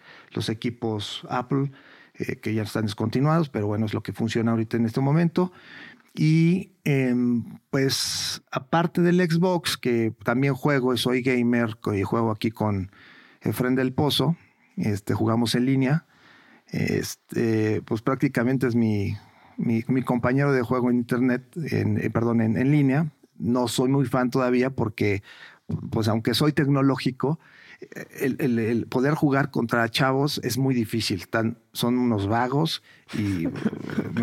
equipos 0.49 1.25
Apple, 1.29 1.71
que 2.41 2.53
ya 2.53 2.63
están 2.63 2.85
descontinuados, 2.85 3.49
pero 3.49 3.67
bueno, 3.67 3.85
es 3.85 3.93
lo 3.93 4.01
que 4.01 4.13
funciona 4.13 4.51
ahorita 4.51 4.77
en 4.77 4.85
este 4.85 5.01
momento. 5.01 5.51
Y 6.13 6.71
em, 6.85 7.43
pues 7.69 8.41
aparte 8.51 9.01
del 9.01 9.19
Xbox, 9.19 9.77
que 9.77 10.13
también 10.23 10.53
juego, 10.53 10.95
soy 10.95 11.21
gamer, 11.21 11.77
y 11.93 12.03
juego 12.03 12.31
aquí 12.31 12.51
con 12.51 12.89
Efren 13.41 13.75
del 13.75 13.93
Pozo, 13.93 14.37
este, 14.77 15.13
jugamos 15.13 15.55
en 15.55 15.65
línea 15.65 16.05
pues 17.85 18.01
prácticamente 18.01 18.67
es 18.67 18.75
mi, 18.75 19.15
compañero 20.03 20.51
de 20.51 20.61
juego 20.61 20.89
en 20.89 20.97
internet, 20.97 21.43
eh, 21.71 22.09
perdón, 22.11 22.41
en, 22.41 22.71
línea. 22.71 23.11
No 23.37 23.67
soy 23.67 23.89
muy 23.89 24.05
fan 24.05 24.29
todavía 24.29 24.69
porque, 24.69 25.23
pues 25.89 26.07
aunque 26.07 26.33
soy 26.33 26.53
tecnológico, 26.53 27.39
el, 28.19 28.39
el, 28.39 28.87
poder 28.87 29.15
jugar 29.15 29.51
contra 29.51 29.89
chavos 29.89 30.39
es 30.43 30.57
muy 30.57 30.73
difícil. 30.73 31.27
Tan, 31.27 31.57
son 31.73 31.97
unos 31.97 32.27
vagos 32.27 32.83
y 33.13 33.47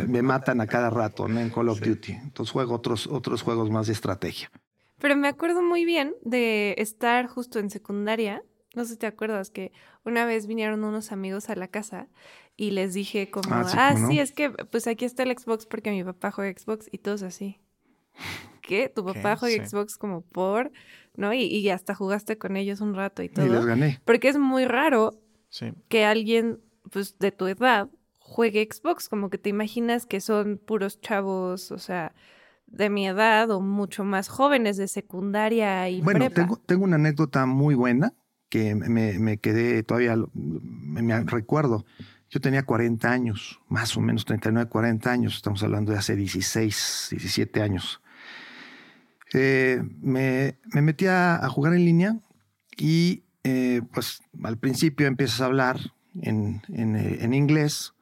me, 0.08 0.22
matan 0.22 0.60
a 0.60 0.66
cada 0.66 0.90
rato 0.90 1.26
en 1.26 1.50
Call 1.50 1.68
of 1.68 1.80
Duty. 1.80 2.12
Entonces 2.12 2.52
juego 2.52 2.74
otros, 2.74 3.06
otros 3.06 3.42
juegos 3.42 3.70
más 3.70 3.86
de 3.86 3.92
estrategia. 3.92 4.50
Pero 4.98 5.16
me 5.16 5.28
acuerdo 5.28 5.62
muy 5.62 5.84
bien 5.84 6.14
de 6.24 6.74
estar 6.78 7.26
justo 7.26 7.58
en 7.58 7.70
secundaria 7.70 8.42
no 8.74 8.84
sé 8.84 8.92
si 8.92 8.96
te 8.98 9.06
acuerdas 9.06 9.50
que 9.50 9.72
una 10.04 10.24
vez 10.24 10.46
vinieron 10.46 10.84
unos 10.84 11.12
amigos 11.12 11.50
a 11.50 11.56
la 11.56 11.68
casa 11.68 12.08
y 12.56 12.70
les 12.70 12.94
dije 12.94 13.30
como, 13.30 13.54
ah, 13.54 13.64
sí, 13.64 13.76
ah, 13.78 13.96
sí, 14.08 14.18
es 14.18 14.32
que 14.32 14.50
pues 14.50 14.86
aquí 14.86 15.04
está 15.04 15.22
el 15.22 15.36
Xbox 15.36 15.66
porque 15.66 15.90
mi 15.90 16.04
papá 16.04 16.30
juega 16.30 16.58
Xbox 16.58 16.88
y 16.90 16.98
todos 16.98 17.22
así. 17.22 17.60
¿Qué? 18.62 18.88
Tu 18.88 19.04
papá 19.04 19.36
juega 19.36 19.66
Xbox 19.66 19.96
como 19.96 20.22
por, 20.22 20.70
¿no? 21.16 21.32
Y, 21.34 21.68
hasta 21.70 21.94
jugaste 21.94 22.38
con 22.38 22.56
ellos 22.56 22.80
un 22.80 22.94
rato 22.94 23.22
y 23.22 23.28
todo. 23.28 23.46
Y 23.46 23.48
les 23.50 23.64
gané. 23.64 24.00
Porque 24.04 24.28
es 24.28 24.38
muy 24.38 24.64
raro 24.64 25.18
que 25.88 26.04
alguien, 26.04 26.60
pues, 26.90 27.18
de 27.18 27.32
tu 27.32 27.46
edad 27.46 27.88
juegue 28.18 28.66
Xbox, 28.70 29.08
como 29.08 29.28
que 29.28 29.38
te 29.38 29.50
imaginas 29.50 30.06
que 30.06 30.20
son 30.20 30.58
puros 30.58 31.00
chavos, 31.00 31.70
o 31.70 31.78
sea, 31.78 32.14
de 32.66 32.88
mi 32.88 33.06
edad 33.06 33.50
o 33.50 33.60
mucho 33.60 34.04
más 34.04 34.28
jóvenes 34.28 34.78
de 34.78 34.88
secundaria 34.88 35.88
y 35.90 36.00
bueno, 36.00 36.30
Tengo, 36.30 36.56
tengo 36.56 36.84
una 36.84 36.96
anécdota 36.96 37.44
muy 37.44 37.74
buena 37.74 38.14
que 38.48 38.74
me, 38.74 39.18
me 39.18 39.38
quedé 39.38 39.82
todavía, 39.82 40.16
me 40.34 41.24
recuerdo 41.24 41.84
Yo 42.32 42.40
tenía 42.40 42.62
40 42.62 43.12
años, 43.12 43.60
más 43.68 43.94
o 43.94 44.00
menos 44.00 44.24
39, 44.24 44.70
40 44.70 45.12
años, 45.12 45.34
estamos 45.36 45.62
hablando 45.62 45.92
de 45.92 45.98
hace 45.98 46.16
16, 46.16 47.08
17 47.10 47.60
años. 47.60 48.00
Eh, 49.34 49.82
me, 50.00 50.56
me, 50.72 50.80
metí 50.80 51.06
a, 51.08 51.46
jugar 51.50 51.74
en 51.74 51.84
línea 51.84 52.16
y 52.78 53.24
eh, 53.44 53.82
pues 53.92 54.22
al 54.42 54.56
principio 54.56 55.06
empiezas 55.06 55.42
a 55.42 55.44
hablar 55.44 55.78
en, 56.22 56.62
eh, 56.72 57.18
en, 57.20 57.34
inglés 57.34 57.92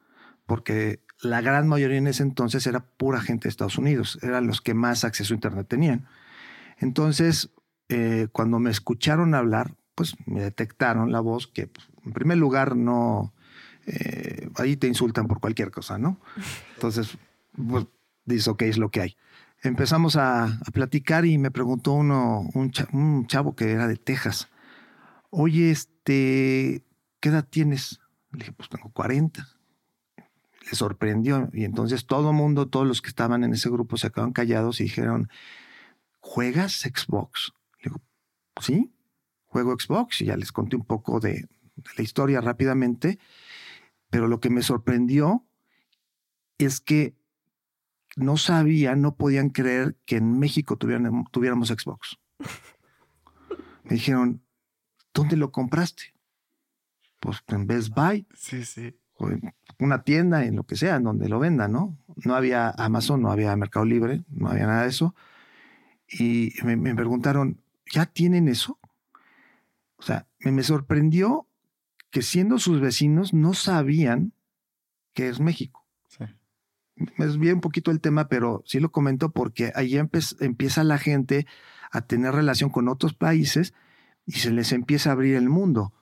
porque 0.45 1.01
la 1.21 1.41
gran 1.41 1.67
mayoría 1.67 1.97
en 1.97 2.07
ese 2.07 2.23
entonces 2.23 2.65
era 2.67 2.79
pura 2.79 3.19
gente 3.19 3.43
de 3.43 3.49
Estados 3.49 3.77
Unidos, 3.77 4.17
eran 4.21 4.47
los 4.47 4.61
que 4.61 4.73
más 4.73 5.03
acceso 5.03 5.33
a 5.33 5.35
Internet 5.35 5.67
tenían. 5.67 6.07
Entonces, 6.77 7.49
cuando 8.31 8.59
me 8.59 8.71
escucharon 8.71 9.35
hablar, 9.35 9.75
pues 9.93 10.15
me 10.25 10.39
detectaron 10.39 11.11
la 11.11 11.19
voz 11.19 11.47
que 11.47 11.67
pues, 11.67 11.89
en 12.05 12.13
primer 12.13 12.37
lugar 12.37 12.77
no, 12.77 13.33
ahí 14.55 14.77
te 14.77 14.87
insultan 14.87 15.27
por 15.27 15.39
cualquier 15.39 15.71
cosa, 15.71 15.97
¿no? 15.97 16.19
Entonces, 16.75 17.17
pues 17.67 17.85
dices, 18.25 18.47
ok, 18.47 18.61
es 18.63 18.77
lo 18.77 18.89
que 18.89 19.01
hay 19.01 19.17
empezamos 19.61 20.15
a, 20.15 20.59
platicar 20.73 21.25
y 21.25 21.37
me 21.37 21.51
preguntó 21.51 21.93
uno, 21.93 22.49
un, 22.53 23.27
chavo 23.27 23.55
que 23.55 23.71
era 23.71 23.87
de 23.87 23.97
Texas, 23.97 24.49
oye, 25.29 25.71
este, 25.71 26.83
¿qué 27.19 27.29
edad 27.29 27.47
tienes? 27.47 27.99
Le 28.31 28.39
dije, 28.39 28.53
pues 28.53 28.69
tengo 28.69 28.89
40. 28.89 29.47
Le 30.17 30.75
sorprendió 30.75 31.49
y 31.53 31.65
entonces 31.65 32.05
todo 32.05 32.33
mundo, 32.33 32.67
todos 32.67 32.87
los 32.87 33.01
que 33.01 33.09
estaban 33.09 33.43
en 33.43 33.53
ese 33.53 33.69
grupo 33.69 33.97
se 33.97 34.07
acaban 34.07 34.31
callados 34.31 34.79
y 34.79 34.83
dijeron, 34.83 35.29
¿juegas 36.19 36.81
Xbox? 36.81 37.53
Le 37.79 37.89
digo, 37.89 38.01
sí, 38.61 38.93
juego 39.45 39.75
Xbox 39.77 40.21
y 40.21 40.25
ya 40.25 40.37
les 40.37 40.51
conté 40.51 40.75
un 40.75 40.85
poco 40.85 41.19
de, 41.19 41.47
de 41.75 41.91
la 41.97 42.03
historia 42.03 42.41
rápidamente, 42.41 43.19
pero 44.11 44.27
lo 44.27 44.39
que 44.39 44.51
me 44.51 44.61
sorprendió 44.61 45.43
es 46.59 46.79
que 46.79 47.15
no 48.15 48.37
sabían, 48.37 49.01
no 49.01 49.15
podían 49.15 49.49
creer 49.49 49.95
que 50.05 50.17
en 50.17 50.37
México 50.37 50.77
tuviéramos 50.77 51.69
Xbox. 51.69 52.19
Me 53.85 53.95
dijeron, 53.95 54.43
¿dónde 55.13 55.37
lo 55.37 55.51
compraste? 55.51 56.13
Pues 57.19 57.41
en 57.47 57.65
Best 57.65 57.89
Buy. 57.95 58.27
Sí, 58.35 58.63
sí. 58.65 58.95
O 59.15 59.29
en 59.29 59.53
una 59.79 60.03
tienda, 60.03 60.43
en 60.45 60.57
lo 60.57 60.63
que 60.63 60.75
sea, 60.75 60.97
en 60.97 61.03
donde 61.03 61.29
lo 61.29 61.39
vendan, 61.39 61.71
¿no? 61.71 61.97
No 62.17 62.35
había 62.35 62.69
Amazon, 62.69 63.21
no 63.21 63.31
había 63.31 63.55
Mercado 63.55 63.85
Libre, 63.85 64.23
no 64.29 64.49
había 64.49 64.67
nada 64.67 64.83
de 64.83 64.89
eso. 64.89 65.15
Y 66.07 66.53
me, 66.63 66.95
preguntaron, 66.95 67.61
¿ya 67.91 68.05
tienen 68.05 68.49
eso? 68.49 68.77
O 69.95 70.03
sea, 70.03 70.27
me, 70.39 70.51
me 70.51 70.63
sorprendió 70.63 71.47
que 72.11 72.21
siendo 72.21 72.59
sus 72.59 72.79
vecinos 72.79 73.33
no 73.33 73.53
sabían 73.53 74.33
que 75.13 75.27
es 75.27 75.39
México 75.39 75.81
me 77.17 77.25
desvié 77.25 77.53
un 77.53 77.61
poquito 77.61 77.91
el 77.91 78.01
tema, 78.01 78.27
pero 78.27 78.63
sí 78.65 78.79
lo 78.79 78.91
comento 78.91 79.31
porque 79.31 79.71
ahí 79.75 79.97
empieza 79.97 80.83
la 80.83 80.97
gente 80.97 81.47
a 81.91 82.01
tener 82.01 82.33
relación 82.33 82.69
con 82.69 82.87
otros 82.87 83.13
países 83.13 83.73
y 84.25 84.33
se 84.33 84.51
les 84.51 84.71
empieza 84.71 85.09
a 85.09 85.13
abrir 85.13 85.35
el 85.35 85.49
mundo. 85.49 85.93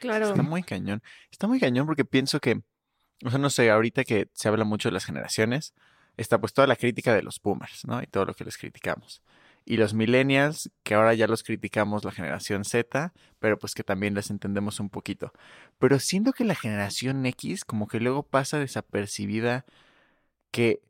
Claro. 0.00 0.28
Está 0.28 0.42
muy 0.42 0.62
cañón. 0.62 1.02
Está 1.30 1.46
muy 1.46 1.60
cañón 1.60 1.86
porque 1.86 2.04
pienso 2.04 2.40
que, 2.40 2.62
o 3.24 3.30
sea, 3.30 3.38
no 3.38 3.50
sé, 3.50 3.70
ahorita 3.70 4.04
que 4.04 4.28
se 4.32 4.48
habla 4.48 4.64
mucho 4.64 4.88
de 4.88 4.92
las 4.92 5.04
generaciones, 5.04 5.74
está 6.16 6.40
pues 6.40 6.52
toda 6.52 6.66
la 6.66 6.76
crítica 6.76 7.14
de 7.14 7.22
los 7.22 7.40
boomers, 7.40 7.84
¿no? 7.86 8.02
Y 8.02 8.06
todo 8.06 8.24
lo 8.24 8.34
que 8.34 8.44
les 8.44 8.56
criticamos. 8.56 9.22
Y 9.64 9.78
los 9.78 9.94
millennials, 9.94 10.70
que 10.82 10.94
ahora 10.94 11.14
ya 11.14 11.26
los 11.26 11.42
criticamos 11.42 12.04
la 12.04 12.12
generación 12.12 12.64
Z, 12.64 13.12
pero 13.38 13.58
pues 13.58 13.74
que 13.74 13.82
también 13.84 14.14
les 14.14 14.30
entendemos 14.30 14.78
un 14.80 14.90
poquito. 14.90 15.32
Pero 15.78 15.98
siento 15.98 16.32
que 16.32 16.44
la 16.44 16.54
generación 16.54 17.24
X 17.26 17.64
como 17.64 17.88
que 17.88 18.00
luego 18.00 18.22
pasa 18.24 18.58
desapercibida 18.58 19.64
que 20.50 20.82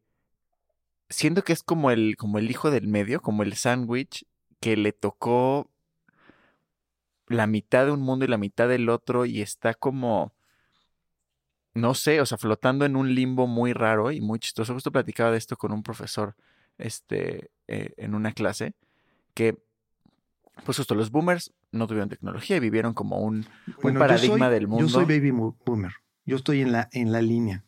siento 1.08 1.44
que 1.44 1.52
es 1.52 1.62
como 1.62 1.90
el, 1.90 2.16
como 2.16 2.38
el 2.38 2.50
hijo 2.50 2.70
del 2.70 2.88
medio, 2.88 3.20
como 3.22 3.42
el 3.42 3.54
sándwich 3.54 4.26
que 4.60 4.76
le 4.76 4.92
tocó 4.92 5.70
la 7.28 7.46
mitad 7.46 7.86
de 7.86 7.92
un 7.92 8.00
mundo 8.00 8.24
y 8.24 8.28
la 8.28 8.38
mitad 8.38 8.68
del 8.68 8.88
otro 8.88 9.24
y 9.26 9.40
está 9.40 9.74
como, 9.74 10.32
no 11.74 11.94
sé, 11.94 12.20
o 12.20 12.26
sea, 12.26 12.38
flotando 12.38 12.84
en 12.84 12.96
un 12.96 13.14
limbo 13.14 13.46
muy 13.46 13.72
raro 13.72 14.10
y 14.12 14.20
muy 14.20 14.38
chistoso. 14.38 14.74
Justo 14.74 14.92
platicaba 14.92 15.30
de 15.30 15.38
esto 15.38 15.56
con 15.56 15.72
un 15.72 15.82
profesor 15.82 16.36
este, 16.78 17.50
eh, 17.68 17.94
en 17.96 18.14
una 18.14 18.32
clase, 18.32 18.74
que, 19.34 19.58
pues 20.64 20.78
justo 20.78 20.94
los 20.94 21.10
boomers 21.10 21.52
no 21.72 21.86
tuvieron 21.86 22.08
tecnología 22.08 22.56
y 22.56 22.60
vivieron 22.60 22.94
como 22.94 23.18
un, 23.18 23.46
paradigma 23.80 24.50
del 24.50 24.68
mundo. 24.68 24.86
Yo 24.86 24.88
soy 24.88 25.04
baby 25.04 25.30
boomer, 25.30 25.92
yo 26.24 26.36
estoy 26.36 26.60
en 26.60 26.72
la, 26.72 26.88
en 26.92 27.12
la 27.12 27.22
línea. 27.22 27.64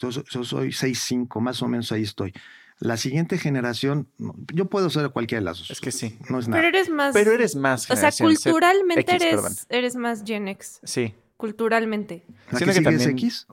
Yo, 0.00 0.12
soy 0.12 0.68
6'5, 0.68 1.40
más 1.40 1.60
o 1.62 1.68
menos 1.68 1.90
ahí 1.90 2.02
estoy. 2.02 2.32
La 2.78 2.96
siguiente 2.96 3.38
generación, 3.38 4.08
yo 4.54 4.66
puedo 4.66 4.88
ser 4.90 5.10
cualquiera 5.10 5.40
de 5.40 5.44
las 5.46 5.58
dos. 5.58 5.72
Es 5.72 5.80
que 5.80 5.90
sí. 5.90 6.16
No 6.28 6.38
es 6.38 6.46
nada. 6.46 6.62
Pero 6.62 6.68
eres 6.68 6.88
más. 6.88 7.12
Pero 7.12 7.32
eres 7.32 7.56
más. 7.56 7.90
O 7.90 7.96
sea, 7.96 8.12
culturalmente 8.12 9.16
eres, 9.16 9.66
eres 9.68 9.96
más 9.96 10.22
Gen 10.24 10.46
X. 10.46 10.78
Sí. 10.84 11.14
Culturalmente. 11.36 12.24
¿La 12.52 12.60
que 12.60 12.72
sigue 12.72 12.94
es 12.94 13.06
X? 13.06 13.46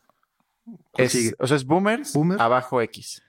Es, 0.98 1.36
O 1.40 1.48
sea, 1.48 1.58
es 1.58 1.66
boomers, 1.66 2.14
Boomer. 2.14 2.40
abajo 2.40 2.82
X. 2.82 3.24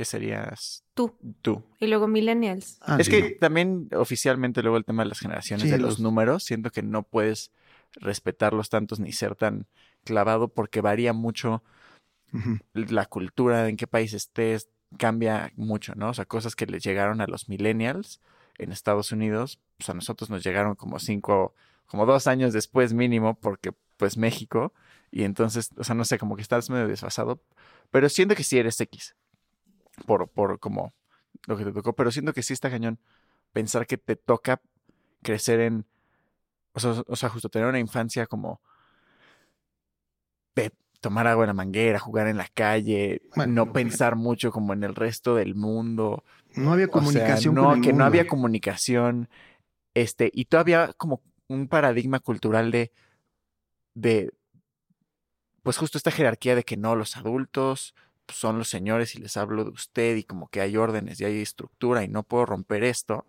¿Qué 0.00 0.06
serías? 0.06 0.82
Tú. 0.94 1.14
Tú. 1.42 1.62
Y 1.78 1.86
luego 1.86 2.08
millennials. 2.08 2.78
Ah, 2.80 2.96
es 2.98 3.10
que 3.10 3.32
también 3.32 3.90
oficialmente 3.94 4.62
luego 4.62 4.78
el 4.78 4.86
tema 4.86 5.02
de 5.02 5.10
las 5.10 5.18
generaciones, 5.18 5.70
de 5.70 5.76
los... 5.76 5.90
los 5.90 6.00
números, 6.00 6.42
siento 6.42 6.70
que 6.70 6.82
no 6.82 7.02
puedes 7.02 7.52
respetarlos 7.96 8.70
tantos 8.70 8.98
ni 8.98 9.12
ser 9.12 9.34
tan 9.34 9.66
clavado 10.02 10.48
porque 10.48 10.80
varía 10.80 11.12
mucho 11.12 11.62
la 12.72 13.04
cultura, 13.04 13.68
en 13.68 13.76
qué 13.76 13.86
país 13.86 14.14
estés, 14.14 14.70
cambia 14.96 15.52
mucho, 15.54 15.92
¿no? 15.94 16.08
O 16.08 16.14
sea, 16.14 16.24
cosas 16.24 16.56
que 16.56 16.64
les 16.64 16.82
llegaron 16.82 17.20
a 17.20 17.26
los 17.26 17.50
millennials 17.50 18.22
en 18.56 18.72
Estados 18.72 19.12
Unidos, 19.12 19.60
pues 19.76 19.90
a 19.90 19.92
nosotros 19.92 20.30
nos 20.30 20.42
llegaron 20.42 20.76
como 20.76 20.98
cinco, 20.98 21.54
como 21.84 22.06
dos 22.06 22.26
años 22.26 22.54
después 22.54 22.94
mínimo, 22.94 23.38
porque 23.38 23.72
pues 23.98 24.16
México, 24.16 24.72
y 25.10 25.24
entonces, 25.24 25.72
o 25.76 25.84
sea, 25.84 25.94
no 25.94 26.06
sé, 26.06 26.16
como 26.16 26.36
que 26.36 26.42
estás 26.42 26.70
medio 26.70 26.88
desfasado, 26.88 27.42
pero 27.90 28.08
siento 28.08 28.34
que 28.34 28.44
sí 28.44 28.56
eres 28.56 28.80
X, 28.80 29.14
por, 30.06 30.28
por 30.28 30.58
como 30.58 30.92
lo 31.46 31.56
que 31.56 31.64
te 31.64 31.72
tocó, 31.72 31.94
pero 31.94 32.10
siento 32.10 32.32
que 32.32 32.42
sí 32.42 32.52
está 32.52 32.70
cañón 32.70 32.98
pensar 33.52 33.86
que 33.86 33.98
te 33.98 34.16
toca 34.16 34.60
crecer 35.22 35.60
en, 35.60 35.86
o 36.72 36.80
sea, 36.80 37.02
o 37.06 37.16
sea 37.16 37.28
justo 37.28 37.48
tener 37.48 37.68
una 37.68 37.78
infancia 37.78 38.26
como 38.26 38.60
tomar 41.00 41.26
agua 41.26 41.44
en 41.44 41.48
la 41.48 41.54
manguera, 41.54 41.98
jugar 41.98 42.26
en 42.28 42.36
la 42.36 42.48
calle, 42.52 43.22
no 43.48 43.72
pensar 43.72 44.16
mucho 44.16 44.52
como 44.52 44.72
en 44.74 44.84
el 44.84 44.94
resto 44.94 45.34
del 45.34 45.54
mundo. 45.54 46.24
No 46.54 46.72
había 46.72 46.88
comunicación. 46.88 47.54
no, 47.54 47.80
que 47.80 47.92
no 47.92 48.04
había 48.04 48.26
comunicación. 48.26 49.28
Este, 49.94 50.30
y 50.32 50.44
todavía 50.44 50.92
como 50.96 51.22
un 51.48 51.68
paradigma 51.68 52.20
cultural 52.20 52.70
de, 52.70 52.92
de, 53.94 54.30
pues 55.62 55.78
justo 55.78 55.98
esta 55.98 56.10
jerarquía 56.10 56.54
de 56.54 56.64
que 56.64 56.76
no, 56.76 56.94
los 56.94 57.16
adultos 57.16 57.94
son 58.32 58.58
los 58.58 58.68
señores 58.68 59.14
y 59.14 59.18
les 59.18 59.36
hablo 59.36 59.64
de 59.64 59.70
usted 59.70 60.16
y 60.16 60.24
como 60.24 60.48
que 60.48 60.60
hay 60.60 60.76
órdenes 60.76 61.20
y 61.20 61.24
hay 61.24 61.40
estructura 61.40 62.04
y 62.04 62.08
no 62.08 62.22
puedo 62.22 62.46
romper 62.46 62.84
esto. 62.84 63.26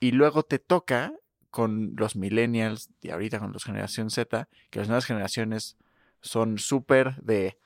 Y 0.00 0.12
luego 0.12 0.42
te 0.42 0.58
toca 0.58 1.12
con 1.50 1.94
los 1.96 2.16
millennials 2.16 2.90
y 3.00 3.10
ahorita 3.10 3.38
con 3.38 3.52
los 3.52 3.64
generación 3.64 4.10
Z, 4.10 4.48
que 4.70 4.78
las 4.78 4.88
nuevas 4.88 5.06
generaciones 5.06 5.76
son 6.20 6.58
súper 6.58 7.16
de 7.22 7.58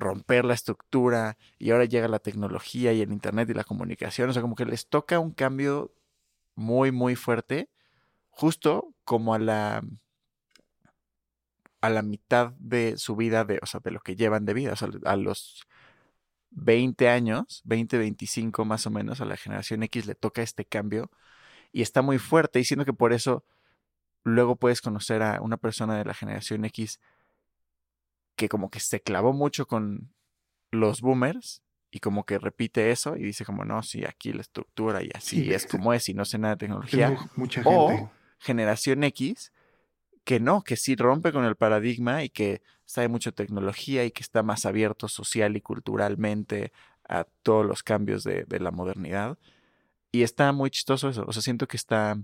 romper 0.00 0.44
la 0.44 0.54
estructura 0.54 1.36
y 1.58 1.70
ahora 1.70 1.84
llega 1.84 2.08
la 2.08 2.18
tecnología 2.18 2.92
y 2.92 3.02
el 3.02 3.12
internet 3.12 3.48
y 3.50 3.54
la 3.54 3.64
comunicación, 3.64 4.30
o 4.30 4.32
sea, 4.32 4.42
como 4.42 4.56
que 4.56 4.64
les 4.64 4.88
toca 4.88 5.18
un 5.18 5.32
cambio 5.32 5.92
muy, 6.54 6.90
muy 6.90 7.16
fuerte, 7.16 7.68
justo 8.30 8.94
como 9.04 9.34
a 9.34 9.38
la 9.38 9.82
a 11.80 11.90
la 11.90 12.02
mitad 12.02 12.52
de 12.58 12.96
su 12.98 13.16
vida, 13.16 13.44
de, 13.44 13.58
o 13.62 13.66
sea, 13.66 13.80
de 13.80 13.90
lo 13.90 14.00
que 14.00 14.16
llevan 14.16 14.44
de 14.44 14.54
vida, 14.54 14.72
o 14.72 14.76
sea, 14.76 14.88
a 15.04 15.16
los 15.16 15.66
20 16.50 17.08
años, 17.08 17.62
20, 17.64 17.98
25 17.98 18.64
más 18.64 18.86
o 18.86 18.90
menos, 18.90 19.20
a 19.20 19.24
la 19.24 19.36
generación 19.36 19.82
X 19.84 20.06
le 20.06 20.14
toca 20.14 20.42
este 20.42 20.64
cambio 20.64 21.10
y 21.72 21.82
está 21.82 22.02
muy 22.02 22.18
fuerte, 22.18 22.60
y 22.60 22.64
siento 22.64 22.84
que 22.84 22.92
por 22.92 23.12
eso 23.12 23.44
luego 24.24 24.56
puedes 24.56 24.82
conocer 24.82 25.22
a 25.22 25.40
una 25.40 25.56
persona 25.56 25.96
de 25.96 26.04
la 26.04 26.14
generación 26.14 26.64
X 26.66 27.00
que 28.36 28.48
como 28.48 28.70
que 28.70 28.80
se 28.80 29.00
clavó 29.00 29.32
mucho 29.32 29.66
con 29.66 30.12
los 30.70 31.00
boomers 31.00 31.62
y 31.90 32.00
como 32.00 32.24
que 32.24 32.38
repite 32.38 32.90
eso 32.90 33.16
y 33.16 33.22
dice 33.22 33.44
como 33.44 33.64
no, 33.64 33.82
sí, 33.82 34.04
aquí 34.04 34.32
la 34.32 34.42
estructura 34.42 35.02
y 35.02 35.10
así 35.14 35.52
es 35.52 35.66
como 35.66 35.92
es 35.92 36.08
y 36.08 36.14
no 36.14 36.24
sé 36.24 36.38
nada 36.38 36.54
de 36.54 36.58
tecnología. 36.58 37.28
Mucha 37.36 37.62
gente. 37.62 37.78
O 37.78 38.10
generación 38.38 39.04
X 39.04 39.52
que 40.24 40.40
no, 40.40 40.62
que 40.62 40.76
sí 40.76 40.96
rompe 40.96 41.32
con 41.32 41.44
el 41.44 41.56
paradigma 41.56 42.24
y 42.24 42.30
que 42.30 42.62
sabe 42.84 43.08
mucho 43.08 43.32
tecnología 43.32 44.04
y 44.04 44.10
que 44.10 44.22
está 44.22 44.42
más 44.42 44.66
abierto 44.66 45.08
social 45.08 45.56
y 45.56 45.60
culturalmente 45.60 46.72
a 47.08 47.24
todos 47.42 47.66
los 47.66 47.82
cambios 47.82 48.24
de, 48.24 48.44
de 48.44 48.60
la 48.60 48.70
modernidad. 48.70 49.38
Y 50.12 50.22
está 50.22 50.52
muy 50.52 50.70
chistoso 50.70 51.08
eso, 51.08 51.24
o 51.26 51.32
sea, 51.32 51.42
siento 51.42 51.68
que 51.68 51.76
está, 51.76 52.18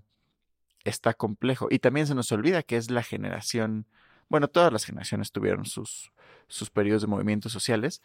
está 0.85 1.15
complejo. 1.15 1.69
Y 1.71 1.79
también 1.79 2.07
se 2.07 2.15
nos 2.15 2.33
olvida 2.33 2.63
que 2.63 2.77
es 2.77 2.91
la 2.91 3.03
generación 3.03 3.87
Bueno, 4.29 4.49
todas 4.49 4.73
las 4.73 4.85
generaciones 4.85 5.33
tuvieron 5.33 5.67
sus, 5.67 6.13
sus 6.49 6.71
periodos 6.71 7.03
de 7.03 7.09
movimientos 7.09 7.53
sociales, 7.53 8.03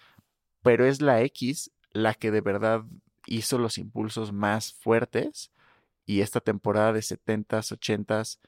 pero 0.61 0.85
es 0.85 1.01
la 1.01 1.21
X 1.23 1.71
la 1.93 2.13
que 2.13 2.31
de 2.31 2.41
verdad 2.41 2.83
hizo 3.27 3.57
los 3.57 3.77
impulsos 3.77 4.31
más 4.31 4.73
fuertes 4.73 5.51
y 6.05 6.21
esta 6.21 6.39
temporada 6.41 6.93
de 6.93 7.01
70s, 7.01 7.71
80s 7.77 8.39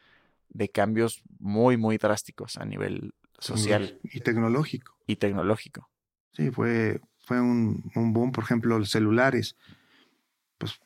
de 0.54 0.70
cambios 0.70 1.24
muy, 1.40 1.78
muy 1.78 1.98
drásticos 1.98 2.58
a 2.58 2.66
nivel 2.66 3.14
social. 3.40 4.00
Y 4.04 4.22
tecnológico. 4.22 4.96
Y 5.08 5.18
tecnológico. 5.18 5.90
Sí, 6.32 6.52
fue, 6.52 7.02
fue 7.20 7.42
un, 7.42 7.92
un 7.96 8.14
boom, 8.14 8.32
por 8.32 8.44
ejemplo, 8.44 8.80
los 8.80 8.90
celulares. 8.90 9.56
Pues 10.58 10.80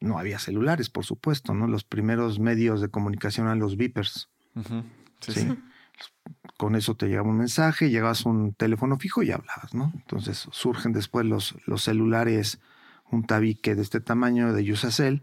no 0.00 0.18
había 0.18 0.38
celulares, 0.38 0.90
por 0.90 1.04
supuesto, 1.04 1.54
¿no? 1.54 1.66
Los 1.66 1.84
primeros 1.84 2.38
medios 2.38 2.80
de 2.80 2.88
comunicación 2.88 3.46
eran 3.46 3.60
los 3.60 3.76
beepers. 3.76 4.28
sí, 5.20 5.32
sí. 5.32 5.58
Con 6.56 6.74
eso 6.74 6.96
te 6.96 7.06
llegaba 7.06 7.28
un 7.28 7.38
mensaje, 7.38 7.90
llegabas 7.90 8.24
un 8.24 8.54
teléfono 8.54 8.98
fijo 8.98 9.22
y 9.22 9.30
hablabas, 9.30 9.74
¿no? 9.74 9.92
Entonces 9.94 10.48
surgen 10.50 10.92
después 10.92 11.26
los, 11.26 11.56
los 11.66 11.82
celulares, 11.82 12.60
un 13.10 13.24
tabique 13.24 13.74
de 13.74 13.82
este 13.82 14.00
tamaño 14.00 14.52
de 14.52 14.72
Usacell, 14.72 15.22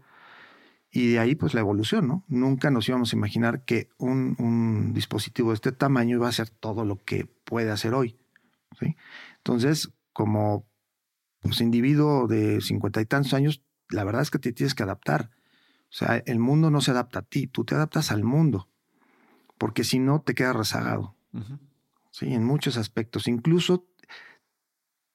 y 0.90 1.12
de 1.12 1.18
ahí 1.18 1.34
pues 1.34 1.54
la 1.54 1.60
evolución, 1.60 2.08
¿no? 2.08 2.24
Nunca 2.28 2.70
nos 2.70 2.88
íbamos 2.88 3.12
a 3.12 3.16
imaginar 3.16 3.64
que 3.64 3.88
un, 3.98 4.36
un 4.38 4.92
dispositivo 4.92 5.50
de 5.50 5.54
este 5.54 5.72
tamaño 5.72 6.16
iba 6.16 6.26
a 6.26 6.30
hacer 6.30 6.50
todo 6.50 6.84
lo 6.84 6.96
que 6.96 7.26
puede 7.44 7.70
hacer 7.70 7.94
hoy, 7.94 8.18
¿sí? 8.78 8.96
Entonces, 9.38 9.92
como 10.12 10.66
pues, 11.40 11.60
individuo 11.60 12.26
de 12.26 12.60
cincuenta 12.60 13.00
y 13.00 13.06
tantos 13.06 13.34
años, 13.34 13.62
la 13.88 14.04
verdad 14.04 14.22
es 14.22 14.30
que 14.30 14.38
te 14.38 14.52
tienes 14.52 14.74
que 14.74 14.82
adaptar. 14.82 15.30
O 15.84 15.92
sea, 15.92 16.22
el 16.26 16.38
mundo 16.38 16.70
no 16.70 16.80
se 16.80 16.90
adapta 16.90 17.20
a 17.20 17.22
ti, 17.22 17.46
tú 17.46 17.64
te 17.64 17.74
adaptas 17.74 18.10
al 18.12 18.22
mundo, 18.22 18.68
porque 19.58 19.84
si 19.84 19.98
no 19.98 20.20
te 20.20 20.34
quedas 20.34 20.56
rezagado. 20.56 21.16
Sí, 22.10 22.32
en 22.34 22.44
muchos 22.44 22.76
aspectos. 22.76 23.28
Incluso 23.28 23.86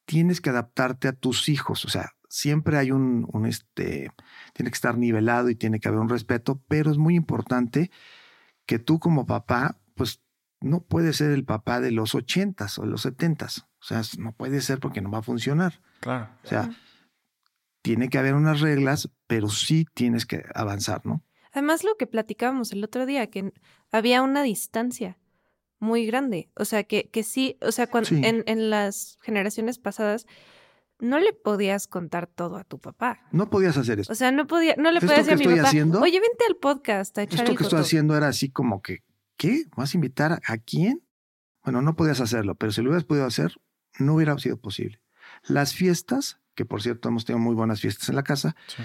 tienes 0.05 0.39
que 0.39 0.49
adaptarte 0.49 1.07
a 1.07 1.13
tus 1.13 1.49
hijos. 1.49 1.85
O 1.85 1.89
sea, 1.89 2.14
siempre 2.35 2.77
hay 2.77 2.91
un, 2.91 3.27
un, 3.31 3.45
este, 3.45 4.11
tiene 4.53 4.69
que 4.69 4.75
estar 4.75 4.97
nivelado 4.97 5.49
y 5.49 5.55
tiene 5.55 5.79
que 5.79 5.87
haber 5.87 6.01
un 6.01 6.09
respeto, 6.09 6.61
pero 6.67 6.91
es 6.91 6.97
muy 6.97 7.15
importante 7.15 7.91
que 8.65 8.77
tú 8.77 8.99
como 8.99 9.25
papá, 9.25 9.79
pues 9.95 10.21
no 10.59 10.81
puedes 10.81 11.15
ser 11.17 11.31
el 11.31 11.45
papá 11.45 11.79
de 11.79 11.91
los 11.91 12.13
ochentas 12.13 12.77
o 12.77 12.81
de 12.81 12.89
los 12.89 13.03
setentas. 13.03 13.67
O 13.79 13.85
sea, 13.85 14.01
no 14.17 14.33
puede 14.33 14.59
ser 14.59 14.79
porque 14.79 14.99
no 15.01 15.11
va 15.11 15.19
a 15.19 15.23
funcionar. 15.23 15.79
Claro. 16.01 16.27
O 16.43 16.47
sea, 16.47 16.69
tiene 17.81 18.09
que 18.09 18.17
haber 18.17 18.33
unas 18.33 18.59
reglas, 18.59 19.09
pero 19.27 19.47
sí 19.47 19.85
tienes 19.93 20.25
que 20.25 20.43
avanzar, 20.55 21.05
¿no? 21.05 21.23
Además, 21.53 21.85
lo 21.85 21.95
que 21.95 22.07
platicábamos 22.07 22.73
el 22.73 22.83
otro 22.83 23.05
día, 23.05 23.27
que 23.27 23.53
había 23.91 24.21
una 24.23 24.43
distancia 24.43 25.17
muy 25.79 26.05
grande. 26.05 26.49
O 26.55 26.65
sea, 26.65 26.83
que, 26.83 27.09
que 27.09 27.23
sí, 27.23 27.57
o 27.61 27.71
sea, 27.71 27.87
cuando 27.87 28.09
Sí. 28.09 28.21
en, 28.25 28.43
en 28.47 28.69
las 28.69 29.17
generaciones 29.21 29.77
pasadas 29.79 30.25
no 30.99 31.19
le 31.19 31.33
podías 31.33 31.87
contar 31.87 32.27
todo 32.27 32.55
a 32.57 32.63
tu 32.63 32.79
papá. 32.79 33.19
No 33.31 33.49
podías 33.49 33.77
hacer 33.77 33.99
eso. 33.99 34.11
O 34.11 34.15
sea, 34.15 34.31
no 34.31 34.47
podía, 34.47 34.75
no 34.77 34.91
le 34.91 34.99
¿Esto 34.99 35.07
podías 35.07 35.25
decir 35.25 35.33
a 35.33 35.37
que 35.37 35.37
mi 35.37 35.43
estoy 35.53 35.57
papá, 35.59 35.67
haciendo? 35.69 35.99
oye, 36.01 36.19
vente 36.19 36.45
al 36.47 36.55
podcast 36.55 37.17
a 37.17 37.23
echar 37.23 37.39
Esto 37.41 37.51
el 37.51 37.57
que 37.57 37.63
estoy 37.63 37.77
coto". 37.77 37.85
haciendo 37.85 38.15
era 38.17 38.27
así 38.27 38.49
como 38.49 38.81
que, 38.81 39.03
¿qué? 39.37 39.65
¿Vas 39.75 39.93
a 39.93 39.97
invitar 39.97 40.31
a, 40.33 40.39
a 40.47 40.57
quién? 40.57 41.01
Bueno, 41.63 41.81
no 41.81 41.95
podías 41.95 42.21
hacerlo, 42.21 42.55
pero 42.55 42.71
si 42.71 42.81
lo 42.81 42.89
hubieras 42.89 43.05
podido 43.05 43.25
hacer, 43.25 43.55
no 43.99 44.13
hubiera 44.15 44.37
sido 44.37 44.57
posible. 44.57 45.01
Las 45.47 45.73
fiestas, 45.73 46.39
que 46.53 46.63
por 46.65 46.81
cierto 46.81 47.09
hemos 47.09 47.25
tenido 47.25 47.43
muy 47.43 47.55
buenas 47.55 47.81
fiestas 47.81 48.07
en 48.09 48.15
la 48.15 48.23
casa, 48.23 48.55
Sí. 48.67 48.83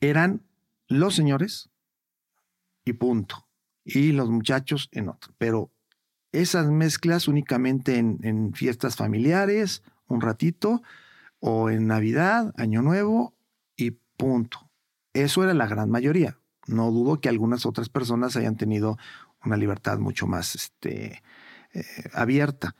eran 0.00 0.42
los 0.88 1.14
señores 1.14 1.70
y 2.84 2.92
punto. 2.94 3.46
Y 3.84 4.12
los 4.12 4.28
muchachos 4.30 4.88
en 4.92 5.08
otro. 5.08 5.32
Pero 5.38 5.70
esas 6.32 6.68
mezclas 6.70 7.28
únicamente 7.28 7.96
en, 7.96 8.18
en 8.22 8.52
fiestas 8.52 8.96
familiares, 8.96 9.82
un 10.06 10.20
ratito, 10.20 10.82
o 11.40 11.70
en 11.70 11.86
Navidad, 11.86 12.52
Año 12.56 12.82
Nuevo 12.82 13.34
y 13.76 13.92
punto. 14.16 14.70
Eso 15.12 15.42
era 15.42 15.54
la 15.54 15.66
gran 15.66 15.90
mayoría. 15.90 16.38
No 16.66 16.90
dudo 16.90 17.20
que 17.20 17.28
algunas 17.28 17.66
otras 17.66 17.88
personas 17.88 18.36
hayan 18.36 18.56
tenido 18.56 18.96
una 19.44 19.56
libertad 19.56 19.98
mucho 19.98 20.26
más 20.26 20.54
este, 20.54 21.22
eh, 21.72 21.84
abierta. 22.12 22.76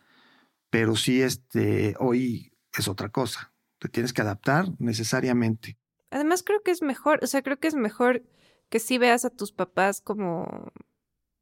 Pero 0.68 0.94
sí, 0.94 1.22
este, 1.22 1.96
hoy 1.98 2.52
es 2.72 2.86
otra 2.86 3.08
cosa. 3.08 3.52
Te 3.78 3.88
tienes 3.88 4.12
que 4.12 4.22
adaptar 4.22 4.66
necesariamente. 4.78 5.76
Además, 6.10 6.42
creo 6.42 6.62
que 6.62 6.70
es 6.70 6.82
mejor, 6.82 7.20
o 7.22 7.26
sea, 7.26 7.42
creo 7.42 7.58
que 7.58 7.68
es 7.68 7.74
mejor 7.74 8.22
que 8.68 8.78
sí 8.78 8.98
veas 8.98 9.24
a 9.24 9.30
tus 9.30 9.52
papás 9.52 10.00
como, 10.00 10.72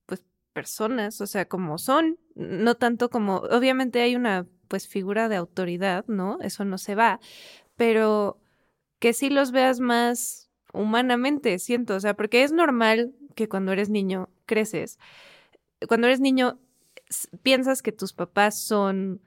pues, 0.07 0.23
personas, 0.53 1.21
o 1.21 1.27
sea, 1.27 1.49
como 1.49 1.79
son, 1.79 2.19
no 2.35 2.77
tanto 2.77 3.11
como, 3.11 3.37
obviamente 3.37 4.01
hay 4.01 4.15
una, 4.17 4.47
pues, 4.69 4.87
figura 4.87 5.29
de 5.29 5.37
autoridad, 5.37 6.05
¿no? 6.07 6.39
Eso 6.41 6.65
no 6.65 6.79
se 6.79 6.95
va, 6.95 7.21
pero 7.77 8.39
que 8.99 9.13
sí 9.13 9.31
los 9.31 9.51
veas 9.51 9.81
más 9.81 10.51
humanamente, 10.73 11.59
siento, 11.59 11.97
o 11.97 12.01
sea, 12.01 12.15
porque 12.15 12.43
es 12.43 12.53
normal 12.53 13.13
que 13.35 13.49
cuando 13.49 13.73
eres 13.73 13.89
niño 13.89 14.29
creces, 14.47 14.99
cuando 15.89 16.07
eres 16.09 16.21
niño 16.21 16.59
piensas 17.43 17.83
que 17.83 17.93
tus 17.93 18.13
papás 18.13 18.61
son 18.61 19.21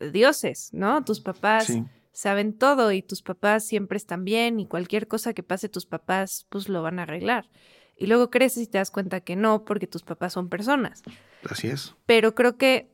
dioses, 0.00 0.70
¿no? 0.72 1.04
Tus 1.04 1.20
papás 1.20 1.66
Sí. 1.66 1.84
saben 2.12 2.52
todo 2.58 2.92
y 2.92 3.02
tus 3.02 3.22
papás 3.22 3.64
siempre 3.64 3.96
están 3.96 4.24
bien 4.24 4.60
y 4.60 4.66
cualquier 4.66 5.08
cosa 5.08 5.32
que 5.32 5.42
pase 5.42 5.68
tus 5.68 5.86
papás 5.86 6.46
pues 6.50 6.68
lo 6.68 6.82
van 6.82 6.98
a 6.98 7.04
arreglar. 7.04 7.48
Y 7.96 8.06
luego 8.06 8.30
creces 8.30 8.64
y 8.64 8.66
te 8.66 8.78
das 8.78 8.90
cuenta 8.90 9.20
que 9.20 9.36
no 9.36 9.64
porque 9.64 9.86
tus 9.86 10.02
papás 10.02 10.32
son 10.32 10.48
personas. 10.48 11.02
Así 11.48 11.68
es. 11.68 11.94
Pero 12.04 12.34
creo 12.34 12.56
que 12.56 12.90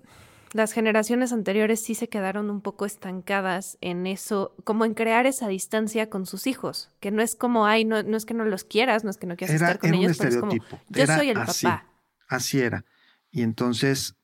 las 0.52 0.72
generaciones 0.72 1.32
anteriores 1.32 1.82
sí 1.82 1.94
se 1.94 2.08
quedaron 2.08 2.50
un 2.50 2.60
poco 2.60 2.86
estancadas 2.86 3.78
en 3.80 4.06
eso, 4.06 4.54
como 4.64 4.84
en 4.84 4.94
crear 4.94 5.26
esa 5.26 5.48
distancia 5.48 6.08
con 6.08 6.26
sus 6.26 6.46
hijos, 6.46 6.90
que 7.00 7.10
no 7.10 7.22
es 7.22 7.34
como, 7.34 7.66
ay, 7.66 7.84
no, 7.84 8.02
no 8.02 8.16
es 8.16 8.24
que 8.24 8.34
no 8.34 8.44
los 8.44 8.64
quieras, 8.64 9.04
no 9.04 9.10
es 9.10 9.18
que 9.18 9.26
no 9.26 9.36
quieras 9.36 9.56
Era, 9.56 9.66
estar 9.66 9.80
con 9.80 9.88
era 9.90 9.98
un 9.98 10.04
ellos, 10.04 10.18
pero 10.18 10.30
es 10.30 10.36
como, 10.36 10.52
estereotipo. 10.52 10.84
yo 10.88 11.02
Era 11.02 11.16
soy 11.16 11.30
el 11.30 11.38
así, 11.38 11.66
papá. 11.66 11.86
Así 12.28 12.60
era. 12.60 12.84
Y 13.30 13.42
entonces 13.42 14.16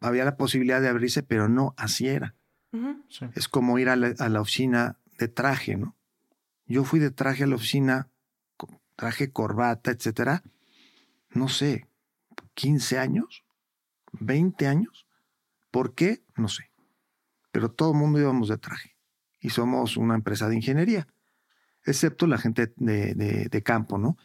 había 0.00 0.24
la 0.24 0.36
posibilidad 0.36 0.80
de 0.80 0.88
abrirse, 0.88 1.22
pero 1.22 1.48
no, 1.48 1.74
así 1.76 2.08
era. 2.08 2.34
Sí. 3.08 3.26
Es 3.34 3.48
como 3.48 3.78
ir 3.80 3.88
a 3.88 3.96
la, 3.96 4.14
a 4.18 4.28
la 4.28 4.40
oficina 4.40 4.98
de 5.18 5.26
traje, 5.26 5.76
¿no? 5.76 5.96
Yo 6.66 6.84
fui 6.84 7.00
de 7.00 7.10
traje 7.10 7.42
a 7.42 7.46
la 7.48 7.56
oficina, 7.56 8.08
traje, 8.94 9.32
corbata, 9.32 9.90
etcétera. 9.90 10.44
No 11.30 11.48
sé, 11.48 11.88
15 12.54 12.98
años, 13.00 13.44
20 14.12 14.68
años. 14.68 15.06
¿Por 15.70 15.94
qué? 15.94 16.24
No 16.36 16.48
sé. 16.48 16.70
Pero 17.52 17.70
todo 17.70 17.92
el 17.92 17.98
mundo 17.98 18.18
íbamos 18.20 18.48
de 18.48 18.58
traje. 18.58 18.96
Y 19.40 19.50
somos 19.50 19.96
una 19.96 20.14
empresa 20.14 20.48
de 20.48 20.56
ingeniería, 20.56 21.08
excepto 21.84 22.26
la 22.26 22.38
gente 22.38 22.72
de, 22.76 23.14
de- 23.14 23.48
de 23.48 23.62
campo, 23.62 23.96
¿no? 23.98 24.16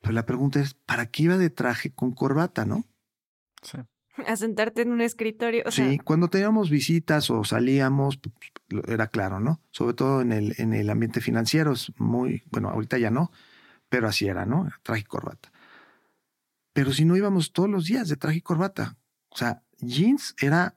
Pero 0.00 0.12
la 0.14 0.26
pregunta 0.26 0.60
es, 0.60 0.74
¿para 0.74 1.06
qué 1.06 1.24
iba 1.24 1.36
de 1.38 1.50
traje 1.50 1.92
con 1.92 2.12
corbata, 2.12 2.64
no? 2.64 2.84
Sí. 3.62 3.78
A 4.26 4.36
sentarte 4.36 4.82
en 4.82 4.92
un 4.92 5.00
escritorio. 5.00 5.64
O 5.66 5.70
sea, 5.70 5.90
sí, 5.90 5.98
cuando 5.98 6.28
teníamos 6.28 6.70
visitas 6.70 7.30
o 7.30 7.42
salíamos, 7.44 8.16
pues, 8.18 8.34
era 8.88 9.08
claro, 9.08 9.40
¿no? 9.40 9.60
Sobre 9.70 9.94
todo 9.94 10.20
en 10.22 10.32
el, 10.32 10.54
en 10.58 10.72
el 10.72 10.88
ambiente 10.88 11.20
financiero, 11.20 11.72
es 11.72 11.92
muy, 11.98 12.42
bueno, 12.50 12.70
ahorita 12.70 12.96
ya 12.98 13.10
no, 13.10 13.32
pero 13.88 14.08
así 14.08 14.26
era, 14.26 14.46
¿no? 14.46 14.68
Traje 14.82 15.00
y 15.02 15.04
corbata. 15.04 15.50
Pero 16.72 16.92
si 16.92 17.04
no 17.04 17.16
íbamos 17.16 17.52
todos 17.52 17.68
los 17.68 17.84
días 17.86 18.08
de 18.08 18.16
traje 18.16 18.38
y 18.38 18.42
corbata, 18.42 18.96
o 19.30 19.36
sea, 19.36 19.62
jeans 19.78 20.34
era, 20.40 20.76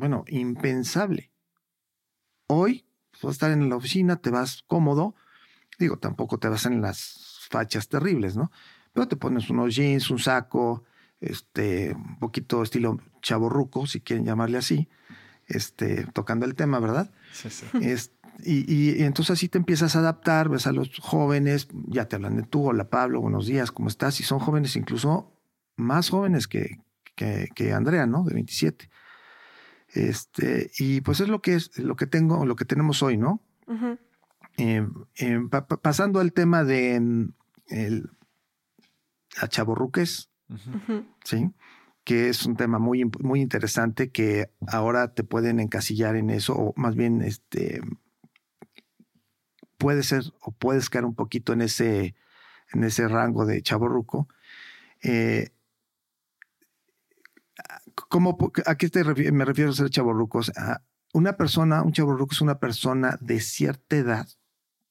bueno, 0.00 0.24
impensable. 0.28 1.30
Hoy, 2.48 2.84
pues, 3.10 3.22
vas 3.22 3.30
a 3.30 3.32
estar 3.32 3.50
en 3.52 3.68
la 3.68 3.76
oficina, 3.76 4.16
te 4.16 4.30
vas 4.30 4.64
cómodo, 4.66 5.14
digo, 5.78 5.98
tampoco 5.98 6.38
te 6.38 6.48
vas 6.48 6.66
en 6.66 6.80
las 6.80 7.46
fachas 7.50 7.88
terribles, 7.88 8.36
¿no? 8.36 8.50
Pero 8.92 9.06
te 9.08 9.16
pones 9.16 9.48
unos 9.50 9.74
jeans, 9.74 10.10
un 10.10 10.18
saco, 10.18 10.84
este, 11.20 11.94
un 11.94 12.18
poquito 12.18 12.62
estilo 12.62 12.98
chaborruco, 13.22 13.86
si 13.86 14.00
quieren 14.00 14.24
llamarle 14.24 14.58
así, 14.58 14.88
este, 15.46 16.06
tocando 16.12 16.44
el 16.46 16.54
tema, 16.54 16.80
¿verdad? 16.80 17.10
Sí, 17.32 17.50
sí. 17.50 17.66
Es- 17.80 18.12
y, 18.42 18.60
y- 18.72 19.00
y 19.00 19.02
entonces 19.02 19.32
así 19.32 19.48
te 19.48 19.58
empiezas 19.58 19.94
a 19.96 19.98
adaptar, 19.98 20.48
ves 20.48 20.66
a 20.66 20.72
los 20.72 20.90
jóvenes, 20.98 21.68
ya 21.88 22.06
te 22.06 22.16
hablan 22.16 22.36
de 22.36 22.42
tú, 22.42 22.68
hola 22.70 22.88
Pablo, 22.88 23.20
buenos 23.20 23.46
días, 23.46 23.70
¿cómo 23.70 23.88
estás? 23.88 24.18
Y 24.20 24.22
son 24.22 24.38
jóvenes 24.38 24.76
incluso 24.76 25.30
más 25.76 26.08
jóvenes 26.08 26.48
que, 26.48 26.78
que, 27.16 27.48
que 27.54 27.72
Andrea, 27.74 28.06
¿no? 28.06 28.24
De 28.24 28.32
27. 28.34 28.88
Este, 29.94 30.70
y 30.78 31.00
pues 31.00 31.20
es 31.20 31.28
lo 31.28 31.42
que 31.42 31.54
es, 31.54 31.76
lo 31.78 31.96
que 31.96 32.06
tengo, 32.06 32.44
lo 32.46 32.56
que 32.56 32.64
tenemos 32.64 33.02
hoy, 33.02 33.16
¿no? 33.16 33.40
Eh, 34.56 34.86
eh, 35.16 35.38
pa- 35.50 35.66
pa- 35.66 35.80
pasando 35.80 36.20
al 36.20 36.32
tema 36.32 36.64
de 36.64 37.00
mm, 37.00 37.32
el, 37.68 38.10
Ujú. 40.48 40.70
Ujú. 40.76 41.04
¿sí? 41.24 41.50
Que 42.04 42.28
es 42.28 42.44
un 42.46 42.56
tema 42.56 42.78
muy, 42.78 43.04
muy 43.20 43.40
interesante 43.40 44.10
que 44.10 44.50
ahora 44.66 45.14
te 45.14 45.22
pueden 45.24 45.60
encasillar 45.60 46.16
en 46.16 46.30
eso, 46.30 46.54
o 46.54 46.72
más 46.76 46.94
bien, 46.96 47.22
este, 47.22 47.80
puede 49.78 50.02
ser, 50.02 50.22
o 50.40 50.52
puedes 50.52 50.90
caer 50.90 51.04
un 51.04 51.14
poquito 51.14 51.52
en 51.52 51.62
ese, 51.62 52.14
en 52.72 52.84
ese 52.84 53.08
rango 53.08 53.46
de 53.46 53.62
chaborruco. 53.62 54.28
Eh, 55.02 55.50
¿Cómo, 58.10 58.36
¿A 58.66 58.74
qué 58.74 58.88
te 58.90 59.04
me 59.30 59.44
refiero 59.44 59.70
a 59.70 59.74
ser 59.74 59.88
chavorrucos? 59.88 60.50
A 60.56 60.82
una 61.12 61.36
persona, 61.36 61.82
un 61.82 61.92
chavorruco 61.92 62.32
es 62.34 62.40
una 62.40 62.58
persona 62.58 63.16
de 63.20 63.40
cierta 63.40 63.96
edad 63.96 64.28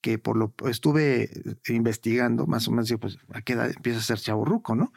que 0.00 0.18
por 0.18 0.38
lo 0.38 0.54
estuve 0.66 1.24
eh, 1.24 1.56
investigando, 1.68 2.46
más 2.46 2.66
o 2.66 2.70
menos, 2.70 2.88
digo, 2.88 3.00
pues, 3.00 3.18
¿a 3.34 3.42
qué 3.42 3.52
edad 3.52 3.70
empieza 3.70 3.98
a 3.98 4.02
ser 4.02 4.18
chavorruco, 4.18 4.74
no? 4.74 4.94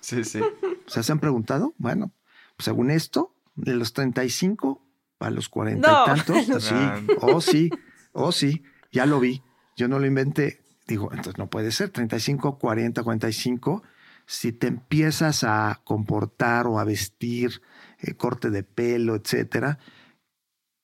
Sí, 0.00 0.24
sí. 0.24 0.40
O 0.40 0.90
sea, 0.90 1.02
¿se 1.02 1.10
han 1.10 1.20
preguntado? 1.20 1.74
Bueno, 1.78 2.12
pues 2.58 2.66
según 2.66 2.90
esto, 2.90 3.34
de 3.56 3.74
los 3.74 3.94
35 3.94 4.82
a 5.20 5.30
los 5.30 5.48
40 5.48 5.90
No. 5.90 6.02
y 6.02 6.06
tantos, 6.06 6.48
No. 6.48 6.60
sí, 6.60 6.74
oh 7.22 7.40
sí, 7.40 7.70
oh 8.12 8.30
sí, 8.30 8.62
ya 8.92 9.06
lo 9.06 9.20
vi, 9.20 9.42
yo 9.74 9.88
no 9.88 9.98
lo 9.98 10.06
inventé. 10.06 10.60
Digo, 10.86 11.08
entonces 11.12 11.38
no 11.38 11.48
puede 11.48 11.72
ser, 11.72 11.88
35, 11.88 12.58
40, 12.58 13.02
45, 13.02 13.82
si 14.30 14.52
te 14.52 14.66
empiezas 14.66 15.42
a 15.42 15.80
comportar 15.84 16.66
o 16.66 16.78
a 16.78 16.84
vestir, 16.84 17.62
eh, 17.98 18.12
corte 18.12 18.50
de 18.50 18.62
pelo, 18.62 19.14
etcétera, 19.16 19.78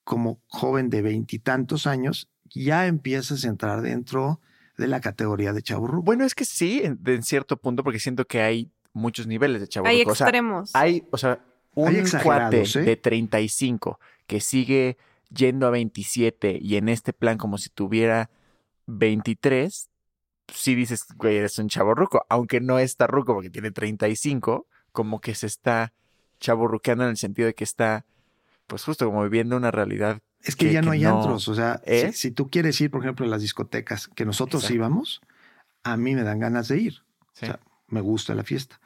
como 0.03 0.41
joven 0.47 0.89
de 0.89 1.03
veintitantos 1.03 1.85
años, 1.85 2.27
ya 2.49 2.87
empiezas 2.87 3.45
a 3.45 3.47
entrar 3.47 3.83
dentro 3.83 4.41
de 4.79 4.87
la 4.87 4.99
categoría 4.99 5.53
de 5.53 5.61
chaburruco. 5.61 6.01
Bueno, 6.01 6.25
es 6.25 6.33
que 6.33 6.43
sí, 6.43 6.81
en, 6.83 6.99
en 7.05 7.21
cierto 7.21 7.57
punto, 7.57 7.83
porque 7.83 7.99
siento 7.99 8.25
que 8.25 8.41
hay 8.41 8.71
muchos 8.93 9.27
niveles 9.27 9.61
de 9.61 9.67
chavo. 9.67 9.85
Hay 9.85 10.01
O 10.01 10.15
sea, 10.15 10.25
extremos. 10.25 10.71
hay, 10.73 11.07
o 11.11 11.17
sea, 11.19 11.39
un 11.75 11.89
Hay 11.89 12.03
cuate 12.23 12.63
¿eh? 12.63 12.81
de 12.81 12.95
35 12.95 13.99
que 14.25 14.39
sigue 14.39 14.97
yendo 15.29 15.67
a 15.67 15.69
27 15.69 16.57
y 16.59 16.77
en 16.77 16.89
este 16.89 17.13
plan 17.13 17.37
como 17.37 17.59
si 17.59 17.69
tuviera 17.69 18.31
23, 18.87 19.91
sí 20.53 20.75
dices, 20.75 21.05
güey, 21.15 21.37
eres 21.37 21.57
un 21.59 21.69
chavo 21.69 21.93
ruco, 21.95 22.25
aunque 22.29 22.61
no 22.61 22.79
está 22.79 23.07
ruco 23.07 23.33
porque 23.33 23.49
tiene 23.49 23.71
35, 23.71 24.67
como 24.91 25.19
que 25.21 25.35
se 25.35 25.47
está 25.47 25.93
chaborruqueando 26.39 27.03
en 27.05 27.11
el 27.11 27.17
sentido 27.17 27.47
de 27.47 27.55
que 27.55 27.63
está, 27.63 28.05
pues 28.67 28.83
justo 28.83 29.05
como 29.05 29.23
viviendo 29.23 29.57
una 29.57 29.71
realidad. 29.71 30.19
Es 30.41 30.55
que 30.55 30.67
que- 30.67 30.73
ya 30.73 30.81
no 30.81 30.91
que 30.91 30.97
hay 30.97 31.03
no 31.03 31.17
antros. 31.17 31.47
O 31.47 31.55
sea, 31.55 31.81
si, 31.85 32.13
si 32.13 32.31
tú 32.31 32.49
quieres 32.49 32.79
ir, 32.81 32.91
por 32.91 33.01
ejemplo, 33.01 33.25
a 33.25 33.29
las 33.29 33.41
discotecas 33.41 34.07
que 34.09 34.25
nosotros 34.25 34.63
Exacto. 34.63 34.75
íbamos, 34.75 35.21
a 35.83 35.97
mí 35.97 36.13
me 36.15 36.23
dan 36.23 36.39
ganas 36.39 36.67
de 36.67 36.77
ir. 36.79 36.93
¿sí? 37.33 37.45
O 37.45 37.47
sea, 37.47 37.59
me 37.87 38.01
gusta 38.01 38.35
la 38.35 38.43
fiesta. 38.43 38.79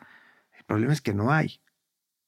El 0.57 0.63
problema 0.63 0.93
es 0.93 1.01
que 1.01 1.13
no 1.13 1.31
hay. 1.31 1.59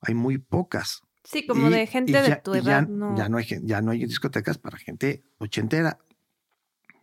Hay 0.02 0.16
muy 0.16 0.38
pocas. 0.38 1.02
Sí, 1.24 1.46
como 1.46 1.70
Y- 1.70 1.72
de 1.72 1.88
gente 1.88 2.12
ya- 2.12 2.24
de 2.24 2.36
tu 2.38 2.54
edad, 2.56 2.82
ya, 2.82 2.82
no. 2.82 3.16
Ya 3.16 3.30
no, 3.30 3.38
hay, 3.38 3.46
ya 3.64 3.82
no 3.82 3.92
hay 3.92 4.06
discotecas 4.06 4.58
para 4.58 4.78
gente 4.78 5.24
ochentera. 5.38 6.00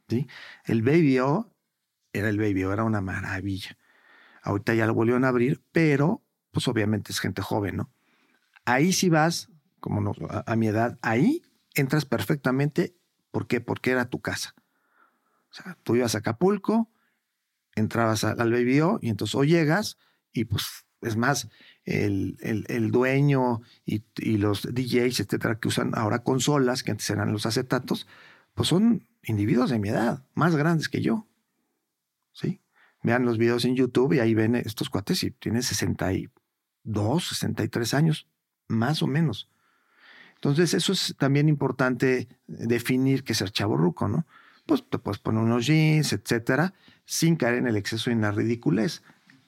¿sí? 0.08 0.26
El 0.64 0.82
Baby 0.82 1.18
O 1.20 1.50
era 2.12 2.28
el 2.28 2.38
Baby 2.38 2.62
era 2.62 2.84
una 2.84 3.00
maravilla. 3.00 3.76
Ahorita 4.42 4.74
ya 4.74 4.86
lo 4.86 4.94
volvieron 4.94 5.24
a 5.24 5.28
abrir, 5.28 5.62
pero 5.72 6.22
pues 6.50 6.68
obviamente 6.68 7.12
es 7.12 7.20
gente 7.20 7.42
joven, 7.42 7.76
¿no? 7.76 7.90
Ahí 8.64 8.92
sí 8.92 9.08
vas, 9.08 9.50
como 9.80 10.00
no- 10.00 10.14
a, 10.46 10.56
mi 10.56 10.68
edad, 10.68 10.98
ahí 11.02 11.42
entras 11.74 12.04
perfectamente. 12.04 12.94
¿Por 13.30 13.46
qué? 13.46 13.60
Porque 13.60 13.90
era 13.90 14.08
tu 14.08 14.20
casa. 14.20 14.54
O 15.50 15.54
sea, 15.54 15.76
tú 15.82 15.96
ibas 15.96 16.14
a 16.14 16.18
Acapulco, 16.18 16.90
entrabas 17.74 18.24
al, 18.24 18.40
al 18.40 18.52
Baby 18.52 18.80
y 19.02 19.08
entonces 19.10 19.34
o 19.34 19.44
llegas 19.44 19.98
y 20.32 20.44
pues 20.44 20.64
es 21.00 21.16
más, 21.16 21.48
el, 21.84 22.36
el- 22.40 22.64
el 22.68 22.90
dueño 22.90 23.60
y, 23.86 24.02
y 24.16 24.36
los 24.38 24.62
DJs, 24.62 25.20
etcétera, 25.20 25.58
que 25.60 25.68
usan 25.68 25.92
ahora 25.94 26.24
consolas, 26.24 26.82
que 26.82 26.90
antes 26.90 27.08
eran 27.10 27.32
los 27.32 27.46
acetatos, 27.46 28.06
pues 28.54 28.68
son 28.68 29.06
individuos 29.22 29.70
de 29.70 29.78
mi 29.78 29.90
edad, 29.90 30.24
más 30.34 30.56
grandes 30.56 30.88
que 30.88 31.00
yo. 31.00 31.26
¿Sí? 32.40 32.60
Vean 33.02 33.24
los 33.24 33.38
videos 33.38 33.64
en 33.64 33.74
YouTube 33.76 34.12
y 34.14 34.20
ahí 34.20 34.34
ven 34.34 34.54
estos 34.54 34.90
cuates 34.90 35.22
y 35.22 35.30
tienen 35.30 35.62
62, 35.62 37.28
63 37.28 37.94
años, 37.94 38.26
más 38.68 39.02
o 39.02 39.06
menos. 39.06 39.50
Entonces, 40.34 40.74
eso 40.74 40.92
es 40.92 41.16
también 41.18 41.48
importante 41.48 42.28
definir 42.46 43.24
que 43.24 43.34
ser 43.34 43.50
chaborruco, 43.50 44.06
¿no? 44.08 44.26
Pues 44.66 44.84
te 44.88 44.98
puedes 44.98 45.18
poner 45.18 45.42
unos 45.42 45.66
jeans, 45.66 46.12
etcétera, 46.12 46.74
sin 47.04 47.36
caer 47.36 47.54
en 47.56 47.66
el 47.66 47.76
exceso 47.76 48.10
y 48.10 48.12
en 48.12 48.20
la 48.20 48.30
ridiculez, 48.30 49.02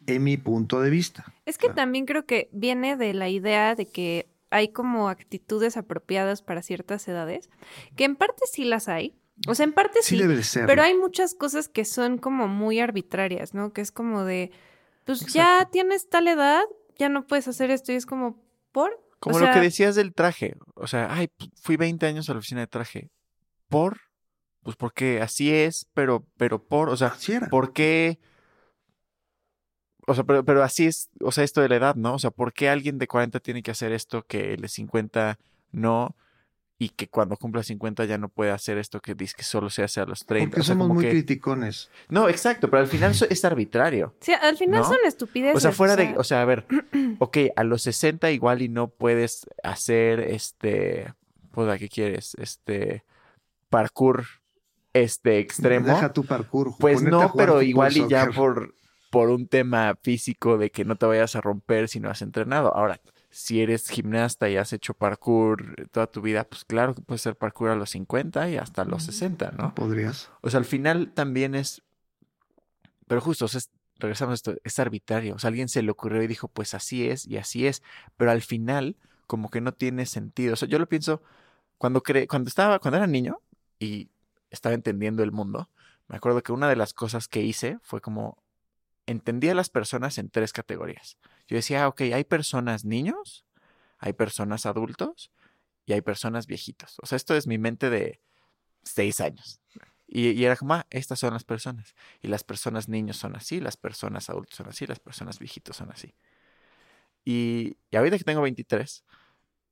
en 0.07 0.25
mi 0.25 0.37
punto 0.37 0.81
de 0.81 0.91
vista. 0.91 1.33
Es 1.45 1.59
que 1.59 1.67
Claro. 1.67 1.77
también 1.77 2.07
creo 2.07 2.25
que 2.27 2.49
viene 2.53 2.97
de 2.97 3.15
la 3.15 3.29
idea 3.29 3.75
de 3.75 3.87
que 3.87 4.29
hay 4.51 4.73
como 4.73 5.09
actitudes 5.09 5.77
apropiadas 5.77 6.43
para 6.43 6.63
ciertas 6.63 7.07
edades, 7.07 7.51
que 7.95 8.05
en 8.05 8.17
parte 8.17 8.43
sí 8.51 8.65
las 8.65 8.89
hay, 8.89 9.15
o 9.49 9.55
sea, 9.55 9.65
en 9.65 9.73
parte 9.73 10.01
Sí, 10.03 10.17
sí, 10.17 10.23
debe 10.23 10.37
de 10.37 10.43
ser. 10.43 10.67
pero 10.67 10.83
hay 10.83 10.95
muchas 10.95 11.35
cosas 11.35 11.69
que 11.69 11.85
son 11.85 12.19
como 12.19 12.49
muy 12.49 12.81
arbitrarias, 12.81 13.55
¿no? 13.55 13.73
Que 13.73 13.81
es 13.81 13.93
como 13.93 14.25
de, 14.25 14.51
pues 15.05 15.27
ya 15.33 15.69
tienes 15.71 16.09
tal 16.09 16.29
edad, 16.29 16.63
ya 16.99 17.09
no 17.09 17.27
puedes 17.27 17.49
hacer 17.49 17.71
esto 17.71 17.93
y 17.93 17.97
es 17.97 18.07
como, 18.07 18.43
¿por? 18.73 19.01
Como 19.19 19.37
O 19.37 19.39
lo 19.41 19.51
que 19.53 19.61
decías 19.61 19.95
del 19.95 20.15
traje. 20.15 20.57
O 20.75 20.87
sea, 20.87 21.09
ay, 21.13 21.31
fui 21.61 21.77
20 21.77 22.07
años 22.07 22.29
a 22.29 22.33
la 22.33 22.39
oficina 22.39 22.61
de 22.61 22.67
traje. 22.67 23.11
¿Por? 23.69 24.01
Pues 24.63 24.77
porque 24.77 25.21
así 25.21 25.53
es, 25.53 25.87
pero, 25.95 26.27
pero 26.37 26.63
por, 26.63 26.91
o 26.91 26.97
sea. 26.97 27.15
¿por 27.51 27.73
qué? 27.73 28.19
O 30.07 30.15
sea, 30.15 30.25
pero, 30.25 30.45
pero 30.45 30.63
así 30.63 30.87
es, 30.87 31.09
o 31.21 31.33
sea, 31.33 31.45
esto 31.45 31.61
de 31.61 31.69
la 31.69 31.77
edad, 31.77 31.95
¿no? 31.95 32.15
O 32.15 32.19
sea, 32.19 32.31
¿por 32.31 32.53
qué 32.53 32.69
alguien 32.69 32.99
de 32.99 33.07
40 33.07 33.41
tiene 33.41 33.63
que 33.63 33.71
hacer 33.71 33.93
esto 33.93 34.23
que 34.27 34.55
el 34.55 34.61
de 34.63 34.69
50 34.69 35.39
no? 35.73 36.17
Y 36.83 36.89
que 36.89 37.09
cuando 37.09 37.37
cumpla 37.37 37.63
50 37.63 38.07
ya 38.07 38.17
no 38.17 38.31
puede 38.31 38.53
hacer 38.53 38.79
esto 38.79 39.01
que 39.01 39.15
dice 39.15 39.35
que 39.37 39.43
solo 39.43 39.69
se 39.69 39.83
hace 39.83 40.01
a 40.01 40.07
los 40.07 40.25
30. 40.25 40.49
Porque 40.49 40.61
o 40.63 40.65
sea, 40.65 40.73
somos 40.73 40.85
como 40.89 40.95
muy 40.95 41.05
que- 41.05 41.11
criticones. 41.11 41.91
No, 42.09 42.27
exacto, 42.27 42.71
pero 42.71 42.81
al 42.81 42.89
final 42.89 43.15
es 43.29 43.45
arbitrario. 43.45 44.15
Sí, 44.21 44.33
al 44.33 44.57
final 44.57 44.81
¿No? 44.81 44.89
son 44.89 44.97
estupideces. 45.05 45.57
O 45.57 45.61
sea, 45.61 45.73
fuera 45.73 45.95
de, 45.95 46.07
sea, 46.07 46.19
o 46.19 46.25
sea, 46.25 46.41
a 46.41 46.45
ver, 46.47 46.65
ok, 47.19 47.37
a 47.55 47.65
los 47.65 47.83
60 47.83 48.31
igual 48.31 48.63
y 48.63 48.71
no 48.71 48.89
puedes 48.89 49.47
hacer 49.63 50.21
este, 50.21 51.13
pues, 51.53 51.79
¿qué 51.79 51.91
quieres? 51.91 52.35
Este, 52.39 53.05
parkour, 53.69 54.25
este, 54.95 55.39
extremo. 55.39 55.87
Deja 55.87 56.15
tu 56.15 56.25
parkour. 56.25 56.75
Pues 56.79 57.03
no, 57.03 57.33
pero 57.37 57.61
igual 57.61 57.95
y 57.95 58.09
ya 58.09 58.31
por, 58.31 58.75
por 59.11 59.29
un 59.29 59.49
tema 59.49 59.99
físico 60.03 60.57
de 60.57 60.71
que 60.71 60.87
no 60.87 60.97
te 60.97 61.05
vayas 61.05 61.37
a 61.37 61.43
romper 61.43 61.89
si 61.89 62.01
no 62.01 62.09
has 62.09 62.23
entrenado. 62.23 62.75
Ahora, 62.75 63.03
si 63.31 63.63
eres 63.63 63.89
gimnasta 63.89 64.49
y 64.51 64.57
has 64.57 64.73
hecho 64.73 64.93
parkour 64.95 65.89
toda 65.93 66.07
tu 66.09 66.21
vida, 66.21 66.45
pues 66.45 66.65
claro 66.65 66.95
que 66.95 67.03
puedes 67.03 67.23
hacer 67.23 67.37
parkour 67.37 67.71
a 67.71 67.77
los 67.77 67.91
50 67.91 68.51
y 68.51 68.57
hasta 68.57 68.85
los 68.85 69.05
60, 69.05 69.53
¿no? 69.53 69.75
Podrías. 69.75 70.31
O 70.41 70.51
sea, 70.51 70.59
al 70.59 70.65
final 70.65 71.13
también 71.15 71.55
es. 71.55 71.83
Pero 73.07 73.21
justo, 73.21 73.45
o 73.45 73.49
sea, 73.49 73.59
es- 73.59 73.71
regresamos 73.99 74.33
a 74.33 74.35
esto, 74.35 74.55
es 74.65 74.79
arbitrario. 74.79 75.35
O 75.35 75.39
sea, 75.39 75.49
alguien 75.49 75.69
se 75.69 75.83
le 75.83 75.91
ocurrió 75.91 76.23
y 76.23 76.27
dijo, 76.27 76.49
pues 76.49 76.75
así 76.75 77.09
es 77.09 77.27
y 77.27 77.37
así 77.37 77.67
es. 77.67 77.83
Pero 78.17 78.31
al 78.31 78.43
final, 78.43 78.97
como 79.27 79.51
que 79.51 79.61
no 79.61 79.73
tiene 79.73 80.07
sentido. 80.07 80.55
O 80.55 80.57
sea, 80.57 80.69
yo 80.69 80.79
lo 80.79 80.89
pienso 80.89 81.23
cuando 81.79 82.03
cre 82.03 82.27
cuando 82.27 82.49
estaba, 82.49 82.79
cuando 82.79 82.97
era 82.99 83.07
niño 83.07 83.41
y 83.79 84.09
estaba 84.51 84.75
entendiendo 84.75 85.23
el 85.23 85.33
mundo, 85.33 85.69
me 86.09 86.17
acuerdo 86.17 86.43
que 86.43 86.53
una 86.53 86.69
de 86.69 86.77
las 86.77 86.93
cosas 86.95 87.29
que 87.29 87.41
hice 87.43 87.79
fue 87.83 88.01
como 88.01 88.39
entendía 89.07 89.53
a 89.53 89.55
las 89.55 89.71
personas 89.71 90.19
en 90.19 90.31
tres 90.31 90.53
categorías. 90.53 91.17
Yo 91.51 91.57
decía, 91.57 91.83
ah, 91.83 91.89
ok, 91.89 92.03
hay 92.03 92.23
personas 92.23 92.85
niños, 92.85 93.45
hay 93.99 94.13
personas 94.13 94.67
adultos 94.67 95.33
y 95.85 95.93
hay 95.93 96.01
personas 96.01 96.47
viejitos. 96.47 96.97
O 97.03 97.07
sea, 97.07 97.17
esto 97.17 97.35
es 97.35 97.49
mi 97.49 97.59
mente 97.59 97.91
de 97.91 98.21
seis 98.85 99.21
años. 99.21 99.61
Y, 100.07 100.31
y 100.31 100.45
era 100.45 100.55
como, 100.55 100.75
ah, 100.75 100.87
estas 100.91 101.19
son 101.19 101.33
las 101.33 101.43
personas. 101.43 101.97
Y 102.23 102.29
las 102.29 102.45
personas 102.45 102.89
niños 102.89 103.17
son 103.17 103.35
así, 103.35 103.61
las 103.61 103.77
personas 103.77 104.31
adultos 104.31 104.55
son 104.57 104.69
así, 104.69 104.87
las 104.87 105.01
personas 105.01 105.41
viejitos 105.41 105.77
son 105.77 105.91
así. 105.91 106.15
Y, 107.25 107.77
y 107.91 107.97
ahorita 107.97 108.17
que 108.17 108.25
tengo 108.25 108.43
23, 108.43 109.05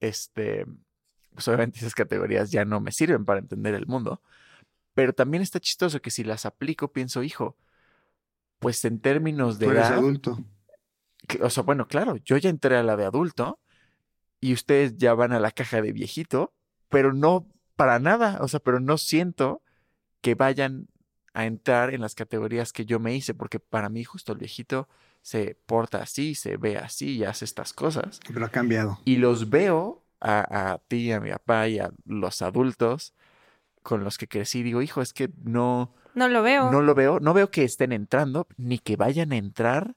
este, 0.01 0.67
pues 1.33 1.47
obviamente 1.47 1.79
esas 1.79 1.95
categorías 1.95 2.51
ya 2.51 2.65
no 2.65 2.81
me 2.81 2.91
sirven 2.91 3.25
para 3.25 3.39
entender 3.39 3.77
el 3.77 3.87
mundo. 3.87 4.21
Pero 4.95 5.13
también 5.13 5.45
está 5.45 5.61
chistoso 5.61 6.03
que 6.03 6.11
si 6.11 6.25
las 6.25 6.45
aplico, 6.45 6.93
pienso, 6.93 7.23
hijo, 7.23 7.57
pues 8.59 8.85
en 8.85 8.99
términos 8.99 9.61
de 9.61 9.67
Tú 9.67 9.71
eres 9.71 9.87
edad, 9.87 9.99
adulto. 9.99 10.39
O 11.43 11.51
sea, 11.51 11.63
bueno, 11.63 11.87
claro, 11.89 12.17
yo 12.17 12.37
ya 12.37 12.51
entré 12.51 12.77
a 12.77 12.83
la 12.83 12.97
de 12.97 13.05
adulto 13.05 13.59
y 14.41 14.53
ustedes 14.53 14.97
ya 14.97 15.15
van 15.15 15.33
a 15.33 15.41
la 15.41 15.51
caja 15.51 15.83
de 15.83 15.93
viejito, 15.93 16.53
pero 16.89 17.13
no 17.13 17.47
para 17.77 17.99
nada, 17.99 18.39
o 18.41 18.49
sea, 18.49 18.61
pero 18.61 18.81
no 18.81 18.99
siento 18.99 19.63
que 20.21 20.35
vayan 20.35 20.89
a 21.35 21.45
entrar 21.47 21.95
en 21.95 22.01
las 22.01 22.15
categorías 22.15 22.73
que 22.73 22.85
yo 22.85 22.99
me 22.99 23.15
hice, 23.15 23.35
porque 23.35 23.61
para 23.61 23.89
mí 23.89 24.03
justo 24.05 24.33
el 24.33 24.39
viejito 24.39 24.89
se 25.23 25.57
porta 25.67 25.99
así, 26.03 26.35
se 26.35 26.57
ve 26.57 26.77
así 26.79 27.19
y 27.19 27.25
hace 27.25 27.45
estas 27.45 27.73
cosas. 27.73 28.21
Pero 28.33 28.45
ha 28.47 28.49
cambiado. 28.49 28.99
Y 29.05 29.17
los 29.17 29.51
veo 29.51 30.03
a, 30.21 30.73
a 30.73 30.79
ti, 30.79 31.13
a 31.13 31.21
mi 31.21 31.31
papá 31.31 31.69
y 31.69 31.79
a 31.79 31.91
los 32.07 32.43
adultos 32.43 33.15
con 33.83 34.03
los 34.05 34.19
que 34.19 34.27
crecí. 34.27 34.63
Digo, 34.63 34.83
hijo, 34.83 35.01
es 35.03 35.13
que 35.13 35.31
no, 35.45 35.95
No 36.15 36.29
lo 36.29 36.43
veo. 36.43 36.71
no 36.73 36.83
lo 36.83 36.95
veo, 36.95 37.21
no 37.21 37.35
veo 37.35 37.51
que 37.51 37.63
estén 37.65 37.93
entrando, 37.93 38.47
ni 38.57 38.79
que 38.79 38.97
vayan 38.97 39.33
a 39.33 39.37
entrar 39.37 39.95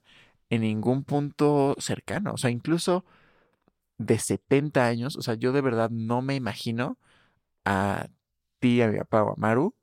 en 0.52 0.60
ningún 0.60 1.02
punto 1.02 1.74
cercano. 1.78 2.34
O 2.34 2.36
sea, 2.36 2.50
incluso 2.50 3.06
de 3.96 4.18
70 4.18 4.86
años, 4.86 5.16
o 5.16 5.22
sea, 5.22 5.32
yo 5.34 5.52
de 5.52 5.62
verdad 5.62 5.88
no 5.90 6.20
me 6.20 6.34
imagino 6.34 6.98
a 7.64 8.08
ti, 8.58 8.82
a 8.82 8.88
mi 8.88 8.98
papá 8.98 9.22
o 9.22 9.32
a 9.32 9.36
Maru 9.36 9.74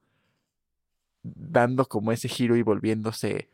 dando 1.24 1.88
como 1.88 2.12
ese 2.12 2.30
giro 2.30 2.56
y 2.56 2.62
volviéndose 2.62 3.50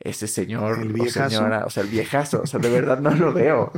ese 0.00 0.26
señor 0.26 0.80
El 0.80 1.00
o 1.00 1.06
señora, 1.06 1.64
o 1.66 1.70
sea, 1.70 1.84
el 1.84 1.88
viejazo, 1.88 2.42
o 2.42 2.46
sea, 2.46 2.58
de 2.58 2.68
verdad 2.68 3.00
no 3.00 3.14
lo 3.14 3.32
veo. 3.32 3.72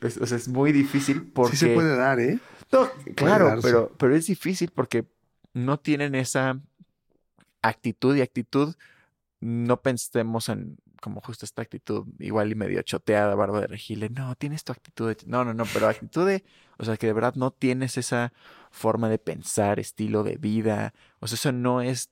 Es- 0.00 0.18
o 0.18 0.26
sea, 0.26 0.36
es 0.36 0.48
muy 0.48 0.72
difícil 0.72 1.22
porque... 1.22 1.56
Sí 1.56 1.66
se 1.68 1.74
puede 1.74 1.96
dar, 1.96 2.18
¿eh? 2.18 2.40
No, 2.72 2.88
claro, 3.14 3.54
pero, 3.62 3.92
pero 3.98 4.16
es 4.16 4.26
difícil 4.26 4.70
porque 4.74 5.06
no 5.54 5.78
tienen 5.78 6.16
esa 6.16 6.60
actitud 7.62 8.16
y 8.16 8.20
actitud, 8.20 8.74
no 9.40 9.80
pensemos 9.80 10.48
en 10.48 10.76
como 11.02 11.20
justo 11.20 11.44
esta 11.44 11.60
actitud 11.60 12.06
igual 12.18 12.50
y 12.50 12.54
medio 12.54 12.80
choteada, 12.82 13.34
barba 13.34 13.60
de 13.60 13.66
regile. 13.66 14.08
No, 14.08 14.34
tienes 14.36 14.64
tu 14.64 14.72
actitud 14.72 15.08
de... 15.08 15.16
No, 15.26 15.44
no, 15.44 15.52
no, 15.52 15.64
pero 15.74 15.88
actitud 15.88 16.26
de... 16.26 16.44
O 16.78 16.84
sea, 16.84 16.96
que 16.96 17.06
de 17.06 17.12
verdad 17.12 17.34
no 17.34 17.50
tienes 17.50 17.98
esa 17.98 18.32
forma 18.70 19.08
de 19.10 19.18
pensar, 19.18 19.78
estilo 19.78 20.22
de 20.22 20.36
vida. 20.36 20.94
O 21.20 21.26
sea, 21.26 21.34
eso 21.36 21.52
no 21.52 21.82
es 21.82 22.10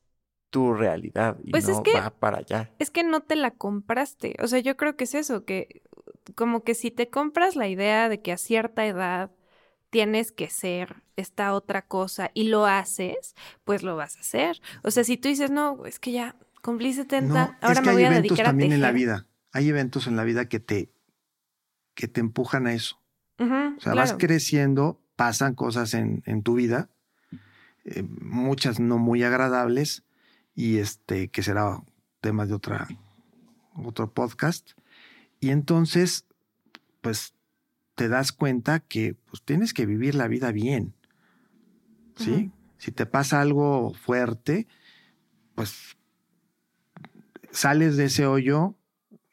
tu 0.51 0.75
realidad 0.75 1.39
y 1.43 1.53
Pues 1.53 1.69
es 1.69 1.77
no 1.77 1.83
que- 1.83 1.95
va 1.95 2.11
para 2.11 2.39
allá. 2.39 2.71
Es 2.79 2.91
que 2.91 3.05
no 3.05 3.21
te 3.21 3.37
la 3.37 3.53
compraste. 3.53 4.37
O 4.43 4.49
sea, 4.49 4.59
yo 4.59 4.77
creo 4.77 4.97
que 4.97 5.05
es 5.05 5.15
eso, 5.15 5.45
que 5.45 5.83
como 6.35 6.63
que 6.65 6.75
si 6.75 6.91
te 6.91 7.09
compras 7.09 7.57
la 7.57 7.69
idea 7.69 8.09
de 8.09 8.21
que 8.21 8.33
a 8.33 8.37
cierta 8.37 8.85
edad 8.87 9.31
tienes 9.91 10.31
que 10.33 10.51
ser 10.51 11.03
esta 11.17 11.53
otra 11.55 11.83
cosa 11.83 12.31
y 12.35 12.45
lo 12.49 12.67
haces, 12.67 13.35
pues 13.65 13.83
lo 13.83 13.97
vas 13.97 14.17
a 14.17 14.21
hacer. 14.21 14.61
O 14.85 14.91
sea, 14.91 15.05
si 15.05 15.17
tú 15.17 15.29
dices, 15.29 15.51
no, 15.51 15.85
es 15.87 15.99
que 15.99 16.13
ya 16.13 16.37
cumplí 16.63 16.93
70, 16.93 17.33
No, 17.33 17.57
ahora 17.61 17.73
es 17.73 17.81
que 17.81 17.87
me 17.87 17.93
voy 17.93 18.03
hay 18.03 18.05
a 18.05 18.09
eventos 18.09 18.29
dedicar 18.29 18.47
a 18.47 18.49
también 18.51 18.73
en 18.73 18.81
la 18.81 18.93
vida. 18.93 19.27
Hay 19.53 19.69
eventos 19.69 20.07
en 20.07 20.17
la 20.17 20.25
vida 20.25 20.49
que 20.49 20.61
te, 20.61 20.93
que 21.95 22.09
te 22.09 22.21
empujan 22.21 22.67
a 22.67 22.73
eso. 22.73 23.01
O 23.39 23.81
sea, 23.81 23.95
vas 23.95 24.15
creciendo, 24.19 25.01
pasan 25.17 25.55
cosas 25.55 25.95
en, 25.95 26.23
en 26.27 26.43
tu 26.43 26.55
vida, 26.55 26.91
eh, 27.85 28.03
muchas 28.03 28.81
no 28.81 28.99
muy 28.99 29.23
agradables, 29.23 30.05
y 30.55 30.77
este, 30.77 31.29
que 31.29 31.43
será 31.43 31.83
tema 32.21 32.45
de 32.45 32.53
otra, 32.53 32.87
otro 33.75 34.13
podcast. 34.13 34.73
Y 35.41 35.51
entonces, 35.51 36.27
pues, 37.01 37.35
te 37.95 38.09
das 38.09 38.33
cuenta 38.33 38.81
que 38.81 39.15
pues, 39.15 39.43
tienes 39.43 39.73
que 39.73 39.87
vivir 39.87 40.15
la 40.15 40.29
vida 40.29 40.53
bien. 40.53 40.95
¿Sí? 42.17 42.51
Si 42.77 42.93
te 42.93 43.07
pasa 43.07 43.41
algo 43.41 43.95
fuerte, 43.95 44.67
pues 45.55 45.97
sales 47.53 47.97
de 47.97 48.07
ese 48.07 48.27
hoyo, 48.27 48.77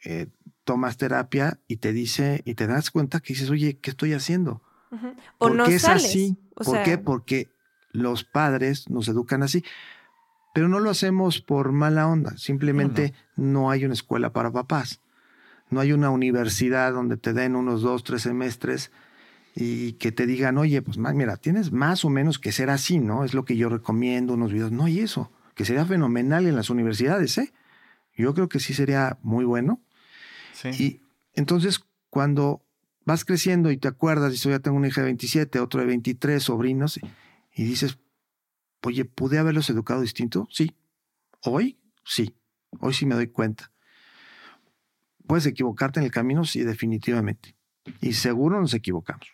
eh, 0.03 0.27
tomas 0.63 0.97
terapia 0.97 1.59
y 1.67 1.77
te 1.77 1.93
dice, 1.93 2.41
y 2.45 2.55
te 2.55 2.67
das 2.67 2.91
cuenta 2.91 3.19
que 3.19 3.33
dices, 3.33 3.49
oye, 3.49 3.79
¿qué 3.79 3.89
estoy 3.89 4.13
haciendo? 4.13 4.61
Ujú. 4.91 5.07
O 5.37 5.47
¿Por 5.47 5.55
no 5.55 5.65
qué 5.65 5.75
es 5.75 5.87
así? 5.87 6.37
O 6.55 6.63
¿Por 6.63 6.75
sea, 6.75 6.83
qué? 6.83 6.97
Porque 6.97 7.49
los 7.91 8.23
padres 8.23 8.89
nos 8.89 9.07
educan 9.07 9.43
así. 9.43 9.63
Pero 10.53 10.67
no 10.67 10.79
lo 10.79 10.89
hacemos 10.89 11.41
por 11.41 11.71
mala 11.71 12.07
onda. 12.07 12.35
Simplemente 12.37 13.13
no 13.35 13.69
hay 13.69 13.85
una 13.85 13.93
escuela 13.93 14.33
para 14.33 14.51
papás. 14.51 15.01
No 15.69 15.79
hay 15.79 15.91
una 15.91 16.09
universidad 16.09 16.93
donde 16.93 17.17
te 17.17 17.33
den 17.33 17.55
unos 17.55 17.81
dos, 17.81 18.03
tres 18.03 18.23
semestres 18.23 18.91
y 19.55 19.93
que 19.93 20.11
te 20.11 20.25
digan, 20.25 20.57
oye, 20.57 20.81
pues 20.81 20.97
mira, 20.97 21.37
tienes 21.37 21.71
más 21.71 22.05
o 22.05 22.09
menos 22.09 22.39
que 22.39 22.51
ser 22.51 22.69
así, 22.69 22.99
¿no? 22.99 23.23
Es 23.23 23.33
lo 23.33 23.45
que 23.45 23.57
yo 23.57 23.69
recomiendo, 23.69 24.33
unos 24.33 24.51
videos. 24.51 24.71
No 24.71 24.85
hay 24.85 24.99
eso, 24.99 25.31
que 25.55 25.65
sería 25.65 25.85
fenomenal 25.85 26.47
en 26.47 26.55
las 26.55 26.69
universidades, 26.69 27.37
¿eh? 27.37 27.53
Yo 28.17 28.33
creo 28.33 28.49
que 28.49 28.59
sí 28.59 28.73
sería 28.73 29.17
muy 29.21 29.45
bueno. 29.45 29.81
Sí. 30.53 30.69
Y 30.69 31.01
entonces, 31.33 31.81
cuando 32.09 32.65
vas 33.05 33.23
creciendo 33.23 33.71
y 33.71 33.77
te 33.77 33.87
acuerdas, 33.87 34.31
dices, 34.31 34.51
ya 34.51 34.59
tengo 34.59 34.77
una 34.77 34.87
hija 34.87 35.01
de 35.01 35.05
27, 35.05 35.59
otro 35.59 35.79
de 35.79 35.85
23, 35.85 36.41
sobrinos, 36.41 36.99
y 37.53 37.63
dices, 37.63 37.99
oye, 38.81 39.05
¿pude 39.05 39.37
haberlos 39.37 39.69
educado 39.69 40.01
distinto? 40.01 40.47
Sí. 40.51 40.75
¿Hoy? 41.43 41.79
Sí. 42.03 42.35
Hoy 42.79 42.93
sí 42.93 43.05
me 43.05 43.15
doy 43.15 43.27
cuenta. 43.27 43.71
¿Puedes 45.25 45.45
equivocarte 45.45 45.99
en 45.99 46.05
el 46.05 46.11
camino? 46.11 46.43
Sí, 46.43 46.63
definitivamente. 46.63 47.55
Y 48.01 48.13
seguro 48.13 48.59
nos 48.59 48.73
equivocamos. 48.73 49.27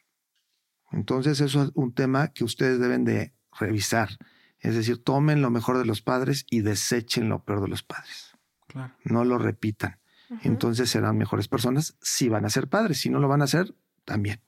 Entonces, 0.91 1.39
eso 1.41 1.63
es 1.63 1.71
un 1.73 1.93
tema 1.93 2.29
que 2.29 2.43
ustedes 2.43 2.79
deben 2.79 3.05
de 3.05 3.33
revisar. 3.59 4.17
Es 4.59 4.75
decir, 4.75 5.03
tomen 5.03 5.41
lo 5.41 5.49
mejor 5.49 5.77
de 5.77 5.85
los 5.85 6.01
padres 6.01 6.45
y 6.49 6.61
desechen 6.61 7.29
lo 7.29 7.43
peor 7.43 7.61
de 7.61 7.67
los 7.67 7.83
padres. 7.83 8.32
Claro. 8.73 8.93
No 9.05 9.23
lo 9.23 9.37
repitan 9.37 9.99
entonces 10.41 10.89
serán 10.89 11.17
mejores 11.17 11.47
personas 11.47 11.95
si 12.01 12.27
van 12.27 12.43
a 12.45 12.49
ser 12.49 12.67
padres. 12.67 12.99
Si 12.99 13.09
no 13.09 13.19
lo 13.19 13.27
van 13.27 13.41
a 13.41 13.43
hacer, 13.43 13.75
también. 14.03 14.41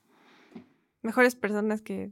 Mejores 1.03 1.35
personas 1.35 1.81
que 1.81 2.11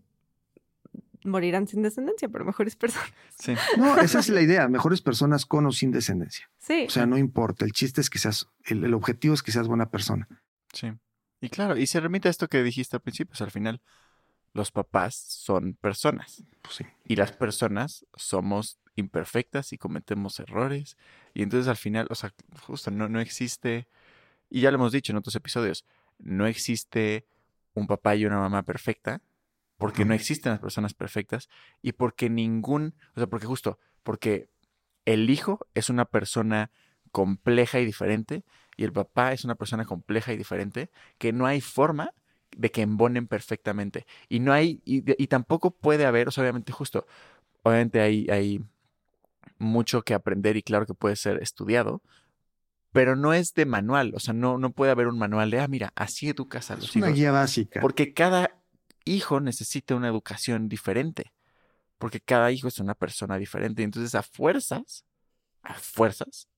morirán 1.24 1.68
sin 1.68 1.82
descendencia, 1.82 2.28
pero 2.30 2.46
mejores 2.46 2.76
personas. 2.76 3.12
Sí. 3.40 3.56
No, 3.78 3.98
esa 3.98 4.20
es 4.20 4.30
la 4.30 4.42
idea. 4.42 4.68
Mejores 4.68 5.02
personas 5.02 5.46
con 5.46 5.66
o 5.66 5.72
sin 5.72 5.92
descendencia. 5.92 6.50
Sí. 6.60 6.86
O 6.88 6.90
sea, 6.92 7.06
no 7.06 7.18
importa. 7.18 7.66
El 7.66 7.72
chiste 7.72 8.02
es 8.02 8.10
que 8.10 8.20
seas, 8.20 8.48
el, 8.66 8.84
el 8.84 8.94
objetivo 8.94 9.34
es 9.34 9.42
que 9.42 9.52
seas 9.52 9.68
buena 9.68 9.90
persona. 9.90 10.28
Sí. 10.74 10.92
Y 11.42 11.50
claro, 11.50 11.76
y 11.78 11.88
se 11.88 12.00
remite 12.00 12.28
a 12.28 12.32
esto 12.32 12.48
que 12.48 12.62
dijiste 12.64 12.96
al 12.98 13.02
principio, 13.02 13.34
o 13.34 13.36
sea, 13.36 13.46
al 13.46 13.52
final 13.52 13.82
los 14.54 14.72
papás 14.72 15.16
son 15.16 15.74
personas 15.74 16.44
Pues 16.62 16.76
sí. 16.76 16.86
y 17.06 17.16
las 17.16 17.32
personas 17.32 18.06
somos 18.16 18.80
imperfectas 18.96 19.74
y 19.74 19.78
cometemos 19.78 20.40
errores 20.40 20.98
y 21.34 21.44
entonces 21.44 21.68
al 21.68 21.78
final, 21.78 22.08
o 22.10 22.16
sea, 22.16 22.34
justo 22.62 22.92
no, 22.92 23.10
no 23.10 23.20
existe, 23.20 23.88
y 24.50 24.62
ya 24.62 24.72
lo 24.72 24.76
hemos 24.76 24.92
dicho 24.92 25.12
en 25.12 25.18
otros 25.18 25.36
episodios, 25.36 25.86
no 26.20 26.46
existe 26.46 27.26
un 27.74 27.88
papá 27.88 28.16
y 28.16 28.26
una 28.26 28.40
mamá 28.40 28.64
perfecta 28.64 29.22
porque 29.78 30.06
no 30.06 30.14
existen 30.14 30.52
las 30.52 30.62
personas 30.62 30.94
perfectas 30.94 31.50
y 31.82 31.94
porque 31.94 32.30
ningún, 32.30 32.96
o 33.16 33.20
sea, 33.20 33.28
porque 33.28 33.48
justo, 33.48 33.80
porque 34.04 34.50
el 35.06 35.30
hijo 35.30 35.68
es 35.74 35.90
una 35.90 36.06
persona 36.06 36.72
compleja 37.12 37.80
y 37.80 37.86
diferente 37.86 38.44
y 38.78 38.86
el 38.86 38.94
papá 38.94 39.34
es 39.34 39.44
una 39.44 39.56
persona 39.56 39.86
compleja 39.86 40.34
y 40.34 40.38
diferente 40.38 40.90
que 41.18 41.34
no 41.34 41.46
hay 41.46 41.62
forma 41.62 42.14
de 42.56 42.72
que 42.72 42.82
embonen 42.82 43.28
perfectamente 43.28 44.06
y 44.30 44.40
no 44.40 44.54
hay 44.54 44.82
y, 44.86 45.04
y 45.22 45.28
tampoco 45.28 45.72
puede 45.72 46.06
haber, 46.06 46.28
o 46.28 46.32
sea, 46.32 46.44
obviamente 46.44 46.72
justo, 46.72 47.06
obviamente 47.64 48.00
hay, 48.00 48.28
hay 48.30 48.64
mucho 49.64 50.04
que 50.04 50.14
aprender 50.14 50.58
y 50.58 50.64
claro 50.64 50.86
que 50.86 50.94
puede 50.94 51.16
ser 51.16 51.42
estudiado, 51.42 52.02
pero 52.92 53.16
no 53.16 53.34
es 53.34 53.54
de 53.54 53.66
manual, 53.66 54.14
o 54.16 54.20
sea, 54.20 54.34
no, 54.34 54.58
no 54.60 54.72
puede 54.72 54.92
haber 54.92 55.08
un 55.08 55.18
manual 55.18 55.50
de, 55.50 55.60
ah, 55.60 55.68
mira, 55.68 55.92
así 55.96 56.30
educas 56.30 56.70
a 56.70 56.76
los 56.76 56.90
Es 56.90 56.96
una 56.96 57.08
hijos. 57.08 57.18
guía 57.20 57.32
básica. 57.32 57.82
Porque 57.82 58.14
cada 58.14 58.60
hijo 59.06 59.40
necesita 59.40 59.96
una 59.96 60.08
educación 60.08 60.70
diferente. 60.70 61.34
Porque 61.98 62.20
cada 62.20 62.52
hijo 62.52 62.68
es 62.68 62.80
una 62.80 62.94
persona 62.96 63.38
diferente. 63.38 63.82
Y 63.82 63.86
entonces 63.86 64.14
a 64.14 64.22
fuerzas, 64.22 65.06
a 65.64 65.74
fuerzas, 65.74 66.50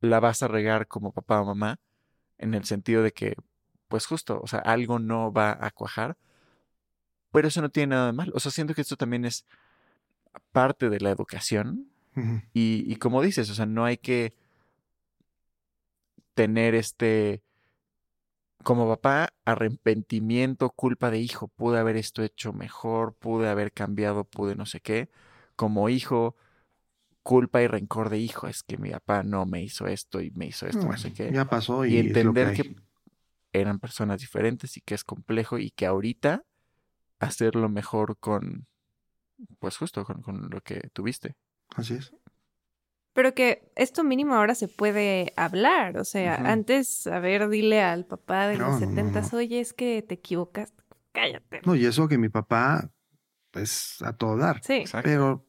la 0.00 0.18
vas 0.18 0.42
a 0.42 0.48
regar 0.48 0.88
como 0.88 1.12
papá 1.12 1.40
o 1.40 1.44
mamá 1.44 1.78
en 2.38 2.54
el 2.54 2.64
sentido 2.64 3.02
de 3.02 3.12
que, 3.12 3.34
pues 3.88 4.06
justo, 4.06 4.40
o 4.42 4.46
sea, 4.46 4.60
algo 4.60 4.98
no 4.98 5.32
va 5.32 5.56
a 5.60 5.70
cuajar. 5.70 6.16
Pero 7.30 7.48
eso 7.48 7.60
no 7.60 7.70
tiene 7.70 7.94
nada 7.94 8.06
de 8.06 8.12
mal. 8.14 8.32
O 8.34 8.40
sea, 8.40 8.50
siento 8.50 8.74
que 8.74 8.80
esto 8.80 8.96
también 8.96 9.24
es 9.24 9.44
parte 10.52 10.88
de 10.90 11.00
la 11.00 11.10
educación. 11.10 11.90
Y, 12.52 12.84
y 12.86 12.96
como 12.96 13.20
dices, 13.20 13.50
o 13.50 13.54
sea, 13.54 13.66
no 13.66 13.84
hay 13.84 13.98
que 13.98 14.34
tener 16.34 16.74
este, 16.74 17.42
como 18.62 18.88
papá, 18.88 19.28
arrepentimiento, 19.44 20.70
culpa 20.70 21.10
de 21.10 21.18
hijo, 21.18 21.48
pude 21.48 21.78
haber 21.78 21.96
esto 21.96 22.22
hecho 22.22 22.52
mejor, 22.52 23.14
pude 23.14 23.48
haber 23.48 23.72
cambiado, 23.72 24.24
pude 24.24 24.56
no 24.56 24.66
sé 24.66 24.80
qué. 24.80 25.08
Como 25.54 25.88
hijo, 25.88 26.36
culpa 27.22 27.62
y 27.62 27.68
rencor 27.68 28.10
de 28.10 28.18
hijo, 28.18 28.48
es 28.48 28.62
que 28.62 28.76
mi 28.76 28.90
papá 28.90 29.22
no 29.22 29.46
me 29.46 29.62
hizo 29.62 29.86
esto 29.86 30.20
y 30.20 30.30
me 30.32 30.46
hizo 30.46 30.66
esto, 30.66 30.84
no, 30.84 30.96
sé 30.96 31.12
qué. 31.12 31.30
Ya 31.32 31.44
pasó 31.44 31.86
y, 31.86 31.94
Y 31.94 31.98
es 31.98 32.04
lo 32.04 32.08
entender 32.08 32.48
hay. 32.48 32.56
que 32.56 32.76
eran 33.52 33.78
personas 33.78 34.20
diferentes 34.20 34.76
y 34.76 34.80
que 34.80 34.94
es 34.94 35.04
complejo 35.04 35.58
y 35.58 35.70
que 35.70 35.86
ahorita 35.86 36.44
hacerlo 37.20 37.68
mejor 37.68 38.18
con, 38.18 38.66
pues 39.58 39.76
justo 39.76 40.04
con, 40.04 40.22
con 40.22 40.50
lo 40.50 40.60
que 40.60 40.90
tuviste. 40.92 41.36
Así 41.76 41.94
es. 41.94 42.12
Pero 43.12 43.34
que 43.34 43.70
esto 43.76 44.04
mínimo 44.04 44.34
ahora 44.34 44.54
se 44.54 44.68
puede 44.68 45.32
hablar. 45.36 45.96
O 45.96 46.04
sea, 46.04 46.34
antes, 46.34 47.06
a 47.06 47.18
ver, 47.18 47.48
dile 47.48 47.80
al 47.82 48.04
papá 48.04 48.46
de 48.48 48.58
No, 48.58 48.66
los 48.66 48.80
no, 48.80 48.86
no, 48.86 48.88
setentas, 48.90 49.32
no. 49.32 49.38
oye, 49.38 49.60
es 49.60 49.72
que 49.72 50.02
te 50.02 50.14
equivocas. 50.14 50.72
Cállate. 51.12 51.60
No, 51.64 51.74
y 51.74 51.86
eso 51.86 52.08
que 52.08 52.18
mi 52.18 52.28
papá, 52.28 52.90
pues 53.52 54.02
a 54.02 54.12
todo 54.14 54.36
dar. 54.36 54.60
Sí. 54.62 54.74
Exacto. 54.74 55.08
Pero 55.08 55.46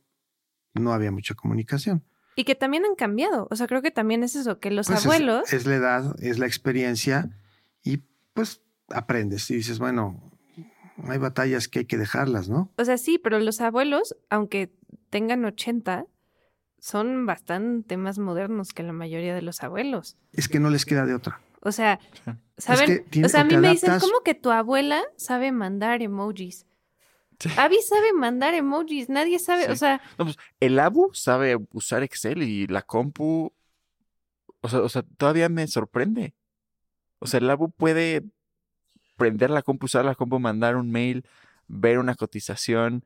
no 0.76 0.94
había 0.94 1.12
mucha 1.12 1.34
comunicación. 1.36 2.06
Y 2.38 2.46
que 2.46 2.56
también 2.56 2.86
han 2.86 2.96
cambiado. 2.96 3.48
O 3.52 3.56
sea, 3.58 3.68
creo 3.68 3.82
que 3.82 3.92
también 3.92 4.24
es 4.24 4.36
eso, 4.38 4.60
que 4.60 4.72
los 4.72 4.88
Pues 4.88 5.00
es- 5.00 5.06
abuelos. 5.06 5.52
Es, 5.52 5.66
la 5.66 5.76
edad, 5.76 6.16
es 6.24 6.40
la 6.40 6.46
experiencia 6.46 7.30
y 7.84 7.98
pues 8.34 8.62
aprendes 8.90 9.50
y 9.52 9.56
dices, 9.56 9.80
bueno, 9.80 10.22
hay 11.10 11.18
batallas 11.18 11.68
que 11.68 11.80
hay 11.80 11.86
que 11.86 11.98
dejarlas, 11.98 12.48
¿no? 12.48 12.72
O 12.78 12.86
sea, 12.86 12.98
sí, 12.98 13.18
pero 13.18 13.40
los 13.40 13.60
abuelos, 13.60 14.16
aunque 14.30 14.72
tengan 15.10 15.44
80, 15.44 16.06
son 16.80 17.26
bastante 17.26 17.98
más 17.98 18.20
modernos 18.20 18.74
que 18.74 18.84
la 18.84 18.94
mayoría 18.94 19.34
de 19.36 19.42
los 19.42 19.64
abuelos. 19.64 20.16
Es 20.34 20.48
que 20.48 20.60
no 20.60 20.70
les 20.70 20.86
queda 20.86 21.06
de 21.06 21.14
otra. 21.16 21.40
O 21.62 21.72
sea. 21.72 22.00
¿saben? 22.58 22.86
que 22.86 23.00
tiene- 23.00 23.26
o 23.26 23.30
sea, 23.30 23.42
a 23.42 23.44
mí 23.44 23.58
me 23.58 23.70
dicen, 23.72 24.00
¿cómo 24.00 24.22
que 24.24 24.34
tu 24.36 24.52
abuela 24.52 25.04
sabe 25.16 25.52
mandar 25.52 26.02
emojis? 26.02 26.66
Sí. 27.40 27.50
Abby 27.58 27.78
sabe 27.88 28.14
mandar 28.14 28.54
emojis, 28.56 29.10
nadie 29.10 29.38
sabe, 29.38 29.66
Sí. 29.66 29.72
o 29.72 29.76
sea, 29.76 30.02
No, 30.18 30.26
pues 30.26 30.38
el 30.60 30.80
Abu 30.80 31.12
sabe 31.14 31.56
usar 31.72 32.02
Excel 32.04 32.42
y 32.42 32.66
la 32.68 32.82
compu, 32.82 33.52
O 34.62 34.70
sea, 34.70 34.80
o 34.82 34.90
sea, 34.90 35.04
todavía 35.18 35.48
me 35.50 35.68
sorprende. 35.68 36.34
O 37.20 37.28
sea, 37.28 37.40
el 37.40 37.50
Abu 37.50 37.70
puede 37.70 38.24
prender 39.18 39.50
la 39.52 39.62
compu, 39.62 39.86
usar 39.86 40.04
la 40.04 40.16
compu, 40.16 40.40
mandar 40.40 40.76
un 40.76 40.90
mail, 40.92 41.26
ver 41.68 42.00
una 42.00 42.16
cotización. 42.16 43.06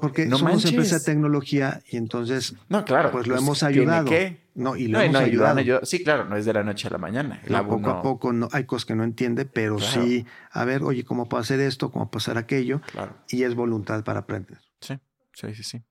Porque 0.00 0.26
No 0.26 0.38
somos 0.38 0.52
manches. 0.54 0.70
empresa 0.70 0.98
de 0.98 1.04
tecnología 1.04 1.82
y 1.90 1.96
entonces 1.96 2.54
No, 2.68 2.84
claro. 2.84 3.10
Pues 3.10 3.26
lo 3.26 3.34
pues, 3.34 3.42
hemos 3.44 3.58
¿tiene 3.60 3.72
ayudado. 3.74 4.04
qué? 4.10 4.48
no 4.54 4.74
y 4.76 4.88
lo 4.88 4.98
No, 4.98 5.04
y 5.04 5.06
hemos 5.08 5.20
no, 5.20 5.26
ayudado. 5.26 5.58
ayudado. 5.58 5.86
Sí, 5.86 6.02
claro, 6.02 6.24
no 6.24 6.36
es 6.36 6.44
de 6.44 6.52
la 6.52 6.64
noche 6.64 6.88
a 6.88 6.90
la 6.90 6.98
mañana. 6.98 7.40
El 7.44 7.54
poco 7.64 7.78
no- 7.80 7.90
a 7.90 8.02
poco 8.02 8.32
no, 8.32 8.48
hay 8.52 8.64
cosas 8.64 8.86
que 8.86 8.94
no 8.96 9.04
entiende, 9.04 9.44
pero 9.44 9.76
Claro. 9.76 10.02
sí, 10.02 10.26
a 10.50 10.64
ver, 10.64 10.82
oye, 10.82 11.04
¿cómo 11.04 11.28
puedo 11.28 11.40
hacer 11.40 11.60
esto? 11.60 11.90
¿Cómo 11.92 12.10
puedo 12.10 12.18
hacer 12.22 12.38
aquello? 12.38 12.80
Claro. 12.92 13.14
Y 13.28 13.44
es 13.44 13.54
voluntad 13.54 14.02
para 14.04 14.20
aprender. 14.20 14.58
Sí, 14.80 14.98
sí, 15.32 15.54
sí, 15.54 15.62
sí. 15.62 15.82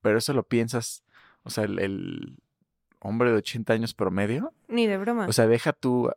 Pero 0.00 0.18
eso 0.18 0.32
lo 0.32 0.42
piensas, 0.44 1.04
o 1.42 1.50
sea, 1.50 1.64
el, 1.64 1.78
el 1.78 2.36
hombre 3.00 3.30
de 3.30 3.36
80 3.38 3.72
años 3.74 3.94
promedio, 3.94 4.52
Ni 4.68 4.86
de 4.86 4.96
broma. 4.98 5.26
o 5.26 5.32
sea, 5.32 5.46
deja 5.46 5.72
tú 5.72 6.10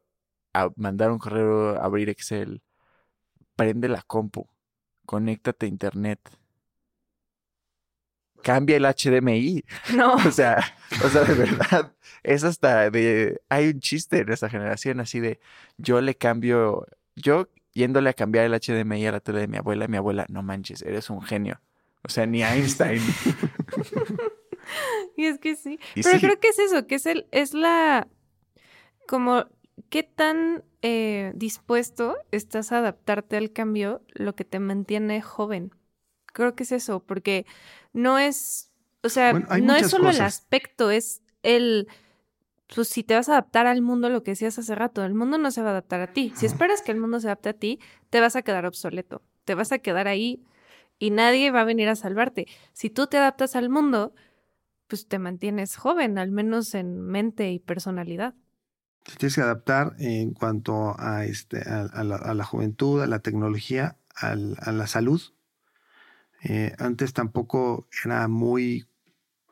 a 0.54 0.70
mandar 0.78 1.12
un 1.12 1.20
correo, 1.20 1.82
abrir 1.82 2.08
Excel, 2.10 2.62
prende 3.58 3.90
la 3.90 4.02
compu, 4.02 4.48
conéctate 5.06 5.66
a 5.66 5.70
internet, 5.70 6.20
cambia 8.46 8.78
el 8.78 8.86
HDMI, 8.86 9.66
no. 9.96 10.14
o 10.28 10.32
sea, 10.32 10.64
o 11.04 11.10
sea, 11.10 11.24
de 11.24 11.34
verdad, 11.34 11.94
es 12.22 12.44
hasta 12.44 12.92
de, 12.92 13.42
hay 13.50 13.70
un 13.70 13.80
chiste 13.80 14.20
en 14.20 14.32
esa 14.32 14.50
generación 14.50 15.00
así 15.00 15.20
de, 15.20 15.40
yo 15.78 16.00
le 16.00 16.14
cambio, 16.14 16.86
yo 17.16 17.50
yéndole 17.74 18.12
a 18.12 18.14
cambiar 18.14 18.46
el 18.46 18.54
HDMI 18.54 19.08
a 19.08 19.14
la 19.14 19.20
tele 19.20 19.40
de 19.40 19.48
mi 19.48 19.58
abuela, 19.58 19.88
mi 19.88 19.98
abuela, 19.98 20.28
no 20.30 20.44
manches, 20.44 20.84
eres 20.84 21.10
un 21.10 21.24
genio. 21.24 21.60
O 22.04 22.10
sea, 22.10 22.28
ni 22.28 22.44
Einstein. 22.44 23.02
Y 25.16 25.26
es 25.26 25.38
que 25.38 25.56
sí. 25.56 25.80
Y 25.94 26.02
Pero 26.02 26.18
sí. 26.18 26.26
creo 26.26 26.40
que 26.40 26.48
es 26.48 26.58
eso, 26.58 26.88
que 26.88 26.96
es 26.96 27.06
el, 27.06 27.28
es 27.32 27.54
la 27.54 28.08
como 29.08 29.46
qué 29.90 30.02
tan 30.02 30.64
eh, 30.82 31.34
dispuesto 31.36 32.18
estás 32.32 32.72
a 32.72 32.80
adaptarte 32.80 33.38
al 33.38 33.52
cambio 33.52 34.02
lo 34.08 34.36
que 34.36 34.44
te 34.44 34.58
mantiene 34.58 35.22
joven. 35.22 35.72
Creo 36.36 36.54
que 36.54 36.64
es 36.64 36.74
eso, 36.74 37.00
porque 37.00 37.46
no 37.94 38.20
es, 38.20 38.70
o 39.04 39.10
sea, 39.10 39.32
Bueno, 39.32 39.48
no 39.62 39.74
es 39.74 39.90
solo 39.90 40.10
el 40.10 40.20
aspecto, 40.20 40.92
es 40.92 41.22
el 41.44 41.88
pues 42.74 42.90
si 42.90 43.04
te 43.04 43.14
vas 43.14 43.30
a 43.30 43.34
adaptar 43.34 43.68
al 43.68 43.82
mundo, 43.82 44.10
lo 44.10 44.22
que 44.22 44.32
decías 44.32 44.60
hace 44.60 44.76
rato, 44.76 45.06
el 45.06 45.14
mundo 45.14 45.38
no 45.38 45.50
se 45.52 45.62
va 45.62 45.70
a 45.70 45.72
adaptar 45.72 46.02
a 46.02 46.12
ti. 46.12 46.34
Si 46.36 46.46
esperas 46.46 46.82
que 46.82 46.92
el 46.92 47.00
mundo 47.00 47.22
se 47.22 47.28
adapte 47.28 47.50
a 47.50 47.54
ti, 47.54 47.80
te 48.10 48.20
vas 48.20 48.36
a 48.36 48.42
quedar 48.42 48.66
obsoleto, 48.66 49.22
te 49.46 49.56
vas 49.56 49.72
a 49.72 49.80
quedar 49.80 50.08
ahí 50.10 50.44
y 51.00 51.12
nadie 51.12 51.52
va 51.52 51.62
a 51.62 51.64
venir 51.64 51.88
a 51.88 51.96
salvarte. 51.96 52.48
Si 52.74 52.90
tú 52.90 53.08
te 53.08 53.18
adaptas 53.18 53.56
al 53.56 53.70
mundo, 53.70 54.14
pues 54.88 55.08
te 55.08 55.20
mantienes 55.20 55.78
joven, 55.78 56.18
al 56.18 56.32
menos 56.32 56.74
en 56.76 57.00
mente 57.00 57.50
y 57.52 57.60
personalidad. 57.60 58.34
Te 59.04 59.16
tienes 59.16 59.36
que 59.36 59.42
adaptar 59.42 59.96
en 60.00 60.34
cuanto 60.34 61.00
a, 61.00 61.24
este, 61.26 61.62
a, 61.70 61.84
a 61.84 62.04
la, 62.04 62.16
a 62.16 62.34
la 62.34 62.44
juventud, 62.44 63.02
a 63.02 63.08
la 63.08 63.20
tecnología, 63.20 63.98
a 64.16 64.36
la 64.36 64.88
salud. 64.88 65.22
Eh, 66.44 66.76
antes 66.78 67.14
tampoco 67.14 67.88
era 68.04 68.28
muy 68.28 68.88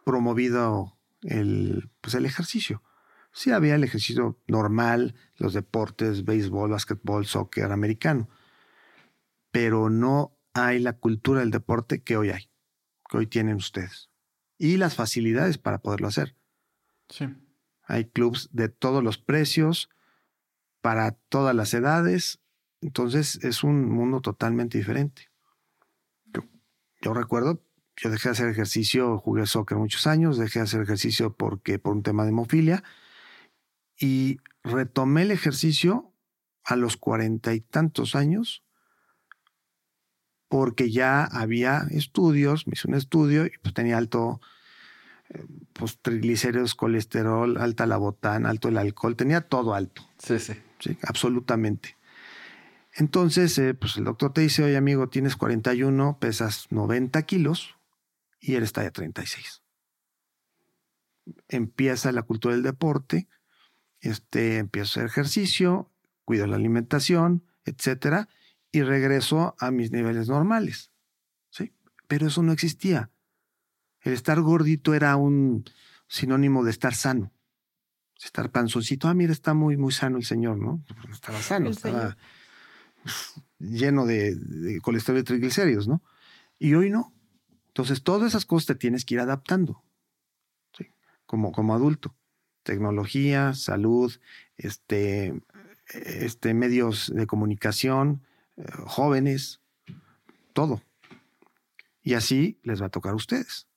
promovido 0.06 0.98
el, 1.22 1.90
pues 2.02 2.16
el 2.16 2.26
ejercicio. 2.26 2.84
Sí 3.32 3.52
había 3.52 3.76
el 3.76 3.84
ejercicio 3.84 4.40
normal, 4.48 5.16
los 5.38 5.54
deportes, 5.54 6.24
béisbol, 6.24 6.70
básquetbol, 6.70 7.26
soccer, 7.26 7.72
americano, 7.72 8.30
pero 9.52 9.90
no 9.90 10.38
hay 10.54 10.80
la 10.80 10.94
cultura 10.94 11.40
del 11.40 11.50
deporte 11.50 12.04
que 12.04 12.18
hoy 12.18 12.30
hay, 12.30 12.50
que 13.10 13.18
hoy 13.18 13.28
tienen 13.28 13.56
ustedes. 13.56 14.12
Y 14.60 14.78
las 14.78 14.96
facilidades 14.96 15.58
para 15.58 15.82
poderlo 15.82 16.08
hacer. 16.08 16.36
Sí. 17.10 17.28
Hay 17.86 18.06
clubs 18.06 18.50
de 18.52 18.70
todos 18.70 19.04
los 19.04 19.18
precios, 19.18 19.90
para 20.84 21.12
todas 21.30 21.56
las 21.56 21.74
edades. 21.74 22.42
Entonces 22.82 23.40
es 23.42 23.64
un 23.64 23.90
mundo 23.90 24.20
totalmente 24.20 24.78
diferente. 24.78 25.32
Yo, 27.04 27.14
recuerdo, 27.14 27.62
yo 27.98 28.10
dejé 28.10 28.30
de 28.30 28.32
hacer 28.34 28.50
ejercicio, 28.50 29.18
jugué 29.20 29.46
soccer 29.46 29.78
muchos 29.78 30.08
años, 30.08 30.38
dejé 30.38 30.60
de 30.60 30.64
hacer 30.64 30.82
ejercicio 30.82 31.36
porque 31.36 31.78
por 31.78 31.94
un 31.94 32.02
tema 32.02 32.24
de 32.24 32.30
hemofilia 32.30 32.84
y 34.00 34.38
retomé 34.64 35.24
el 35.24 35.32
ejercicio 35.32 36.14
a 36.64 36.78
los 36.78 36.96
cuarenta 36.96 37.54
y 37.54 37.60
tantos 37.60 38.16
años 38.16 38.64
porque 40.48 40.92
ya 40.92 41.26
había 41.26 41.88
estudios, 41.90 42.68
me 42.68 42.74
hice 42.74 42.88
un 42.88 42.94
estudio 42.94 43.48
y 43.48 43.52
pues 43.62 43.74
tenía 43.74 43.98
alto 43.98 44.40
eh, 45.30 45.46
pues 45.74 46.00
triglicéridos, 46.00 46.76
colesterol, 46.76 47.58
alta 47.58 47.86
la 47.86 47.98
botana, 47.98 48.50
alto 48.50 48.70
el 48.70 48.78
alcohol, 48.78 49.16
tenía 49.18 49.42
todo 49.42 49.74
alto, 49.74 50.08
Sí, 50.20 50.40
sí. 50.40 50.54
¿sí? 50.80 50.98
absolutamente. 51.02 51.98
Entonces, 52.96 53.58
eh, 53.58 53.74
pues 53.74 53.98
el 53.98 54.04
doctor 54.04 54.34
te 54.34 54.42
dice, 54.42 54.64
oye 54.64 54.78
amigo, 54.78 55.10
tienes 55.10 55.36
41, 55.36 56.20
pesas 56.20 56.68
90 56.70 57.22
kilos 57.24 57.76
y 58.40 58.56
eres 58.56 58.72
talla 58.74 58.92
36. 58.92 59.64
Empieza 61.48 62.12
la 62.12 62.24
cultura 62.24 62.54
del 62.54 62.64
deporte, 62.64 63.28
este, 64.00 64.58
empiezo 64.58 65.00
a 65.00 65.04
hacer 65.04 65.06
ejercicio, 65.06 65.92
cuido 66.24 66.46
la 66.46 66.58
alimentación, 66.58 67.46
etcétera, 67.66 68.30
y 68.72 68.82
regreso 68.82 69.56
a 69.60 69.72
mis 69.72 69.92
niveles 69.92 70.28
normales. 70.28 70.92
¿sí? 71.50 71.74
Pero 72.08 72.28
eso 72.28 72.44
no 72.44 72.52
existía. 72.52 73.12
El 74.02 74.14
estar 74.14 74.40
gordito 74.42 74.94
era 74.94 75.16
un 75.16 75.64
sinónimo 76.08 76.64
de 76.64 76.72
estar 76.72 76.94
sano. 76.94 77.32
Estar 78.22 78.52
panzoncito, 78.52 79.08
ah, 79.08 79.14
mira, 79.14 79.34
está 79.34 79.54
muy, 79.54 79.76
muy 79.78 79.92
sano 79.92 80.18
el 80.18 80.24
señor, 80.24 80.58
¿no? 80.58 80.82
Pues 80.88 81.08
no 81.08 81.14
Estaba 81.14 81.42
sano, 81.42 81.68
El 81.68 81.72
estaba 81.74 82.00
señor. 82.00 82.18
Lleno 83.60 84.06
de, 84.06 84.36
de 84.36 84.82
colesterol 84.82 85.22
y 85.22 85.24
triglicéridos, 85.24 85.88
¿no? 85.88 86.02
Y 86.60 86.76
hoy 86.76 86.90
no. 86.90 87.14
Entonces, 87.68 88.04
todas 88.04 88.28
esas 88.28 88.46
cosas 88.46 88.68
te 88.68 88.76
tienes 88.76 89.04
que 89.06 89.16
ir 89.16 89.20
adaptando, 89.20 89.84
¿sí? 90.78 90.88
Como, 91.26 91.52
como 91.52 91.74
adulto. 91.74 92.16
Tecnología, 92.64 93.54
salud, 93.54 94.14
este, 94.58 95.34
este, 95.88 96.54
medios 96.54 97.12
de 97.14 97.28
comunicación, 97.28 98.24
eh, 98.58 98.66
jóvenes, 98.86 99.62
todo. 100.54 100.82
Y 102.02 102.14
así 102.14 102.60
les 102.64 102.82
va 102.82 102.88
a 102.88 102.90
tocar 102.90 103.14
a 103.14 103.16
ustedes. 103.16 103.68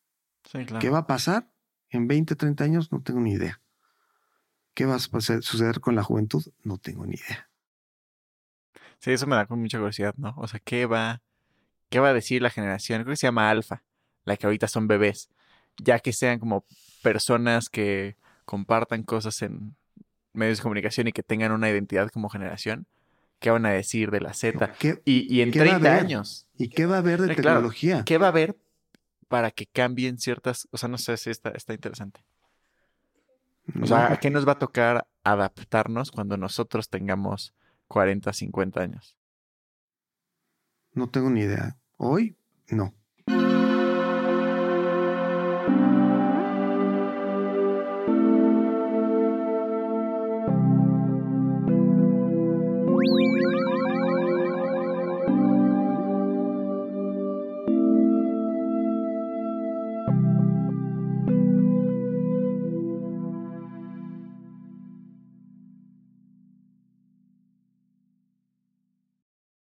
Sí, 0.45 0.65
claro. 0.65 0.79
¿Qué 0.81 0.91
va 0.91 0.99
a 0.99 1.07
pasar 1.07 1.51
en 1.91 2.07
20, 2.07 2.37
30 2.37 2.65
años? 2.65 2.93
No 2.93 3.03
tengo 3.03 3.21
ni 3.21 3.33
idea. 3.33 3.61
¿Qué 4.75 4.85
va 4.85 4.97
a 4.97 4.99
suceder 4.99 5.81
con 5.81 5.97
la 5.97 6.03
juventud? 6.03 6.45
No 6.63 6.77
tengo 6.77 7.07
ni 7.07 7.15
idea. 7.15 7.49
Sí, 8.99 9.13
eso 9.13 9.27
me 9.27 9.37
da 9.37 9.47
con 9.47 9.61
mucha 9.61 9.79
curiosidad, 9.79 10.15
¿no? 10.17 10.35
O 10.37 10.49
sea, 10.49 10.61
¿qué 10.65 10.87
va, 10.87 11.23
qué 11.91 12.01
va 12.01 12.09
a 12.09 12.13
decir 12.15 12.43
la 12.43 12.51
generación? 12.51 13.03
Creo 13.03 13.13
que 13.13 13.17
se 13.17 13.27
llama 13.27 13.51
alfa, 13.51 13.83
la 14.25 14.37
que 14.37 14.47
ahorita 14.47 14.69
son 14.69 14.89
bebés. 14.89 15.29
Ya 15.79 15.99
que 16.01 16.13
sean 16.13 16.39
como 16.39 16.65
personas 17.03 17.69
que 17.69 18.17
compartan 18.45 19.03
cosas 19.03 19.43
en 19.43 19.77
medios 20.33 20.59
de 20.59 20.63
comunicación 20.63 21.09
y 21.09 21.13
que 21.13 21.23
tengan 21.23 21.53
una 21.53 21.71
identidad 21.71 22.09
como 22.11 22.29
generación, 22.29 22.87
¿qué 23.39 23.51
van 23.51 23.67
a 23.67 23.71
decir 23.71 24.11
de 24.11 24.21
la 24.21 24.33
Z? 24.35 24.73
¿Qué, 24.79 25.01
Y, 25.05 25.33
y 25.35 25.43
en 25.43 25.51
¿Qué 25.51 25.61
va 25.61 25.65
a 25.65 25.69
30 25.71 25.91
haber? 25.91 26.05
años, 26.05 26.47
¿Y 26.57 26.69
qué 26.69 26.87
va 26.87 26.97
a 26.97 26.99
haber 26.99 27.21
de 27.21 27.35
claro. 27.35 27.59
tecnología? 27.59 28.03
¿qué 28.05 28.19
va 28.19 28.27
a 28.27 28.31
haber 28.31 28.57
para 29.29 29.51
que 29.51 29.67
cambien 29.67 30.19
ciertas, 30.19 30.69
o 30.71 30.79
sea, 30.79 30.89
no 30.89 30.99
sé 30.99 31.17
si 31.17 31.31
está, 31.31 31.51
está 31.51 31.75
interesante. 31.75 32.21
O 33.83 33.87
sea, 33.87 34.13
¿a 34.13 34.21
qué 34.21 34.31
nos 34.31 34.47
va 34.47 34.53
a 34.53 34.59
tocar 34.59 35.07
adaptarnos 35.25 36.13
cuando 36.13 36.37
nosotros 36.37 36.89
tengamos 36.89 37.53
40, 37.89 38.33
50 38.33 38.81
años? 38.81 39.17
No 40.93 41.09
tengo 41.11 41.31
ni 41.31 41.41
idea. 41.41 41.79
Hoy, 41.97 42.37
no. 42.71 42.95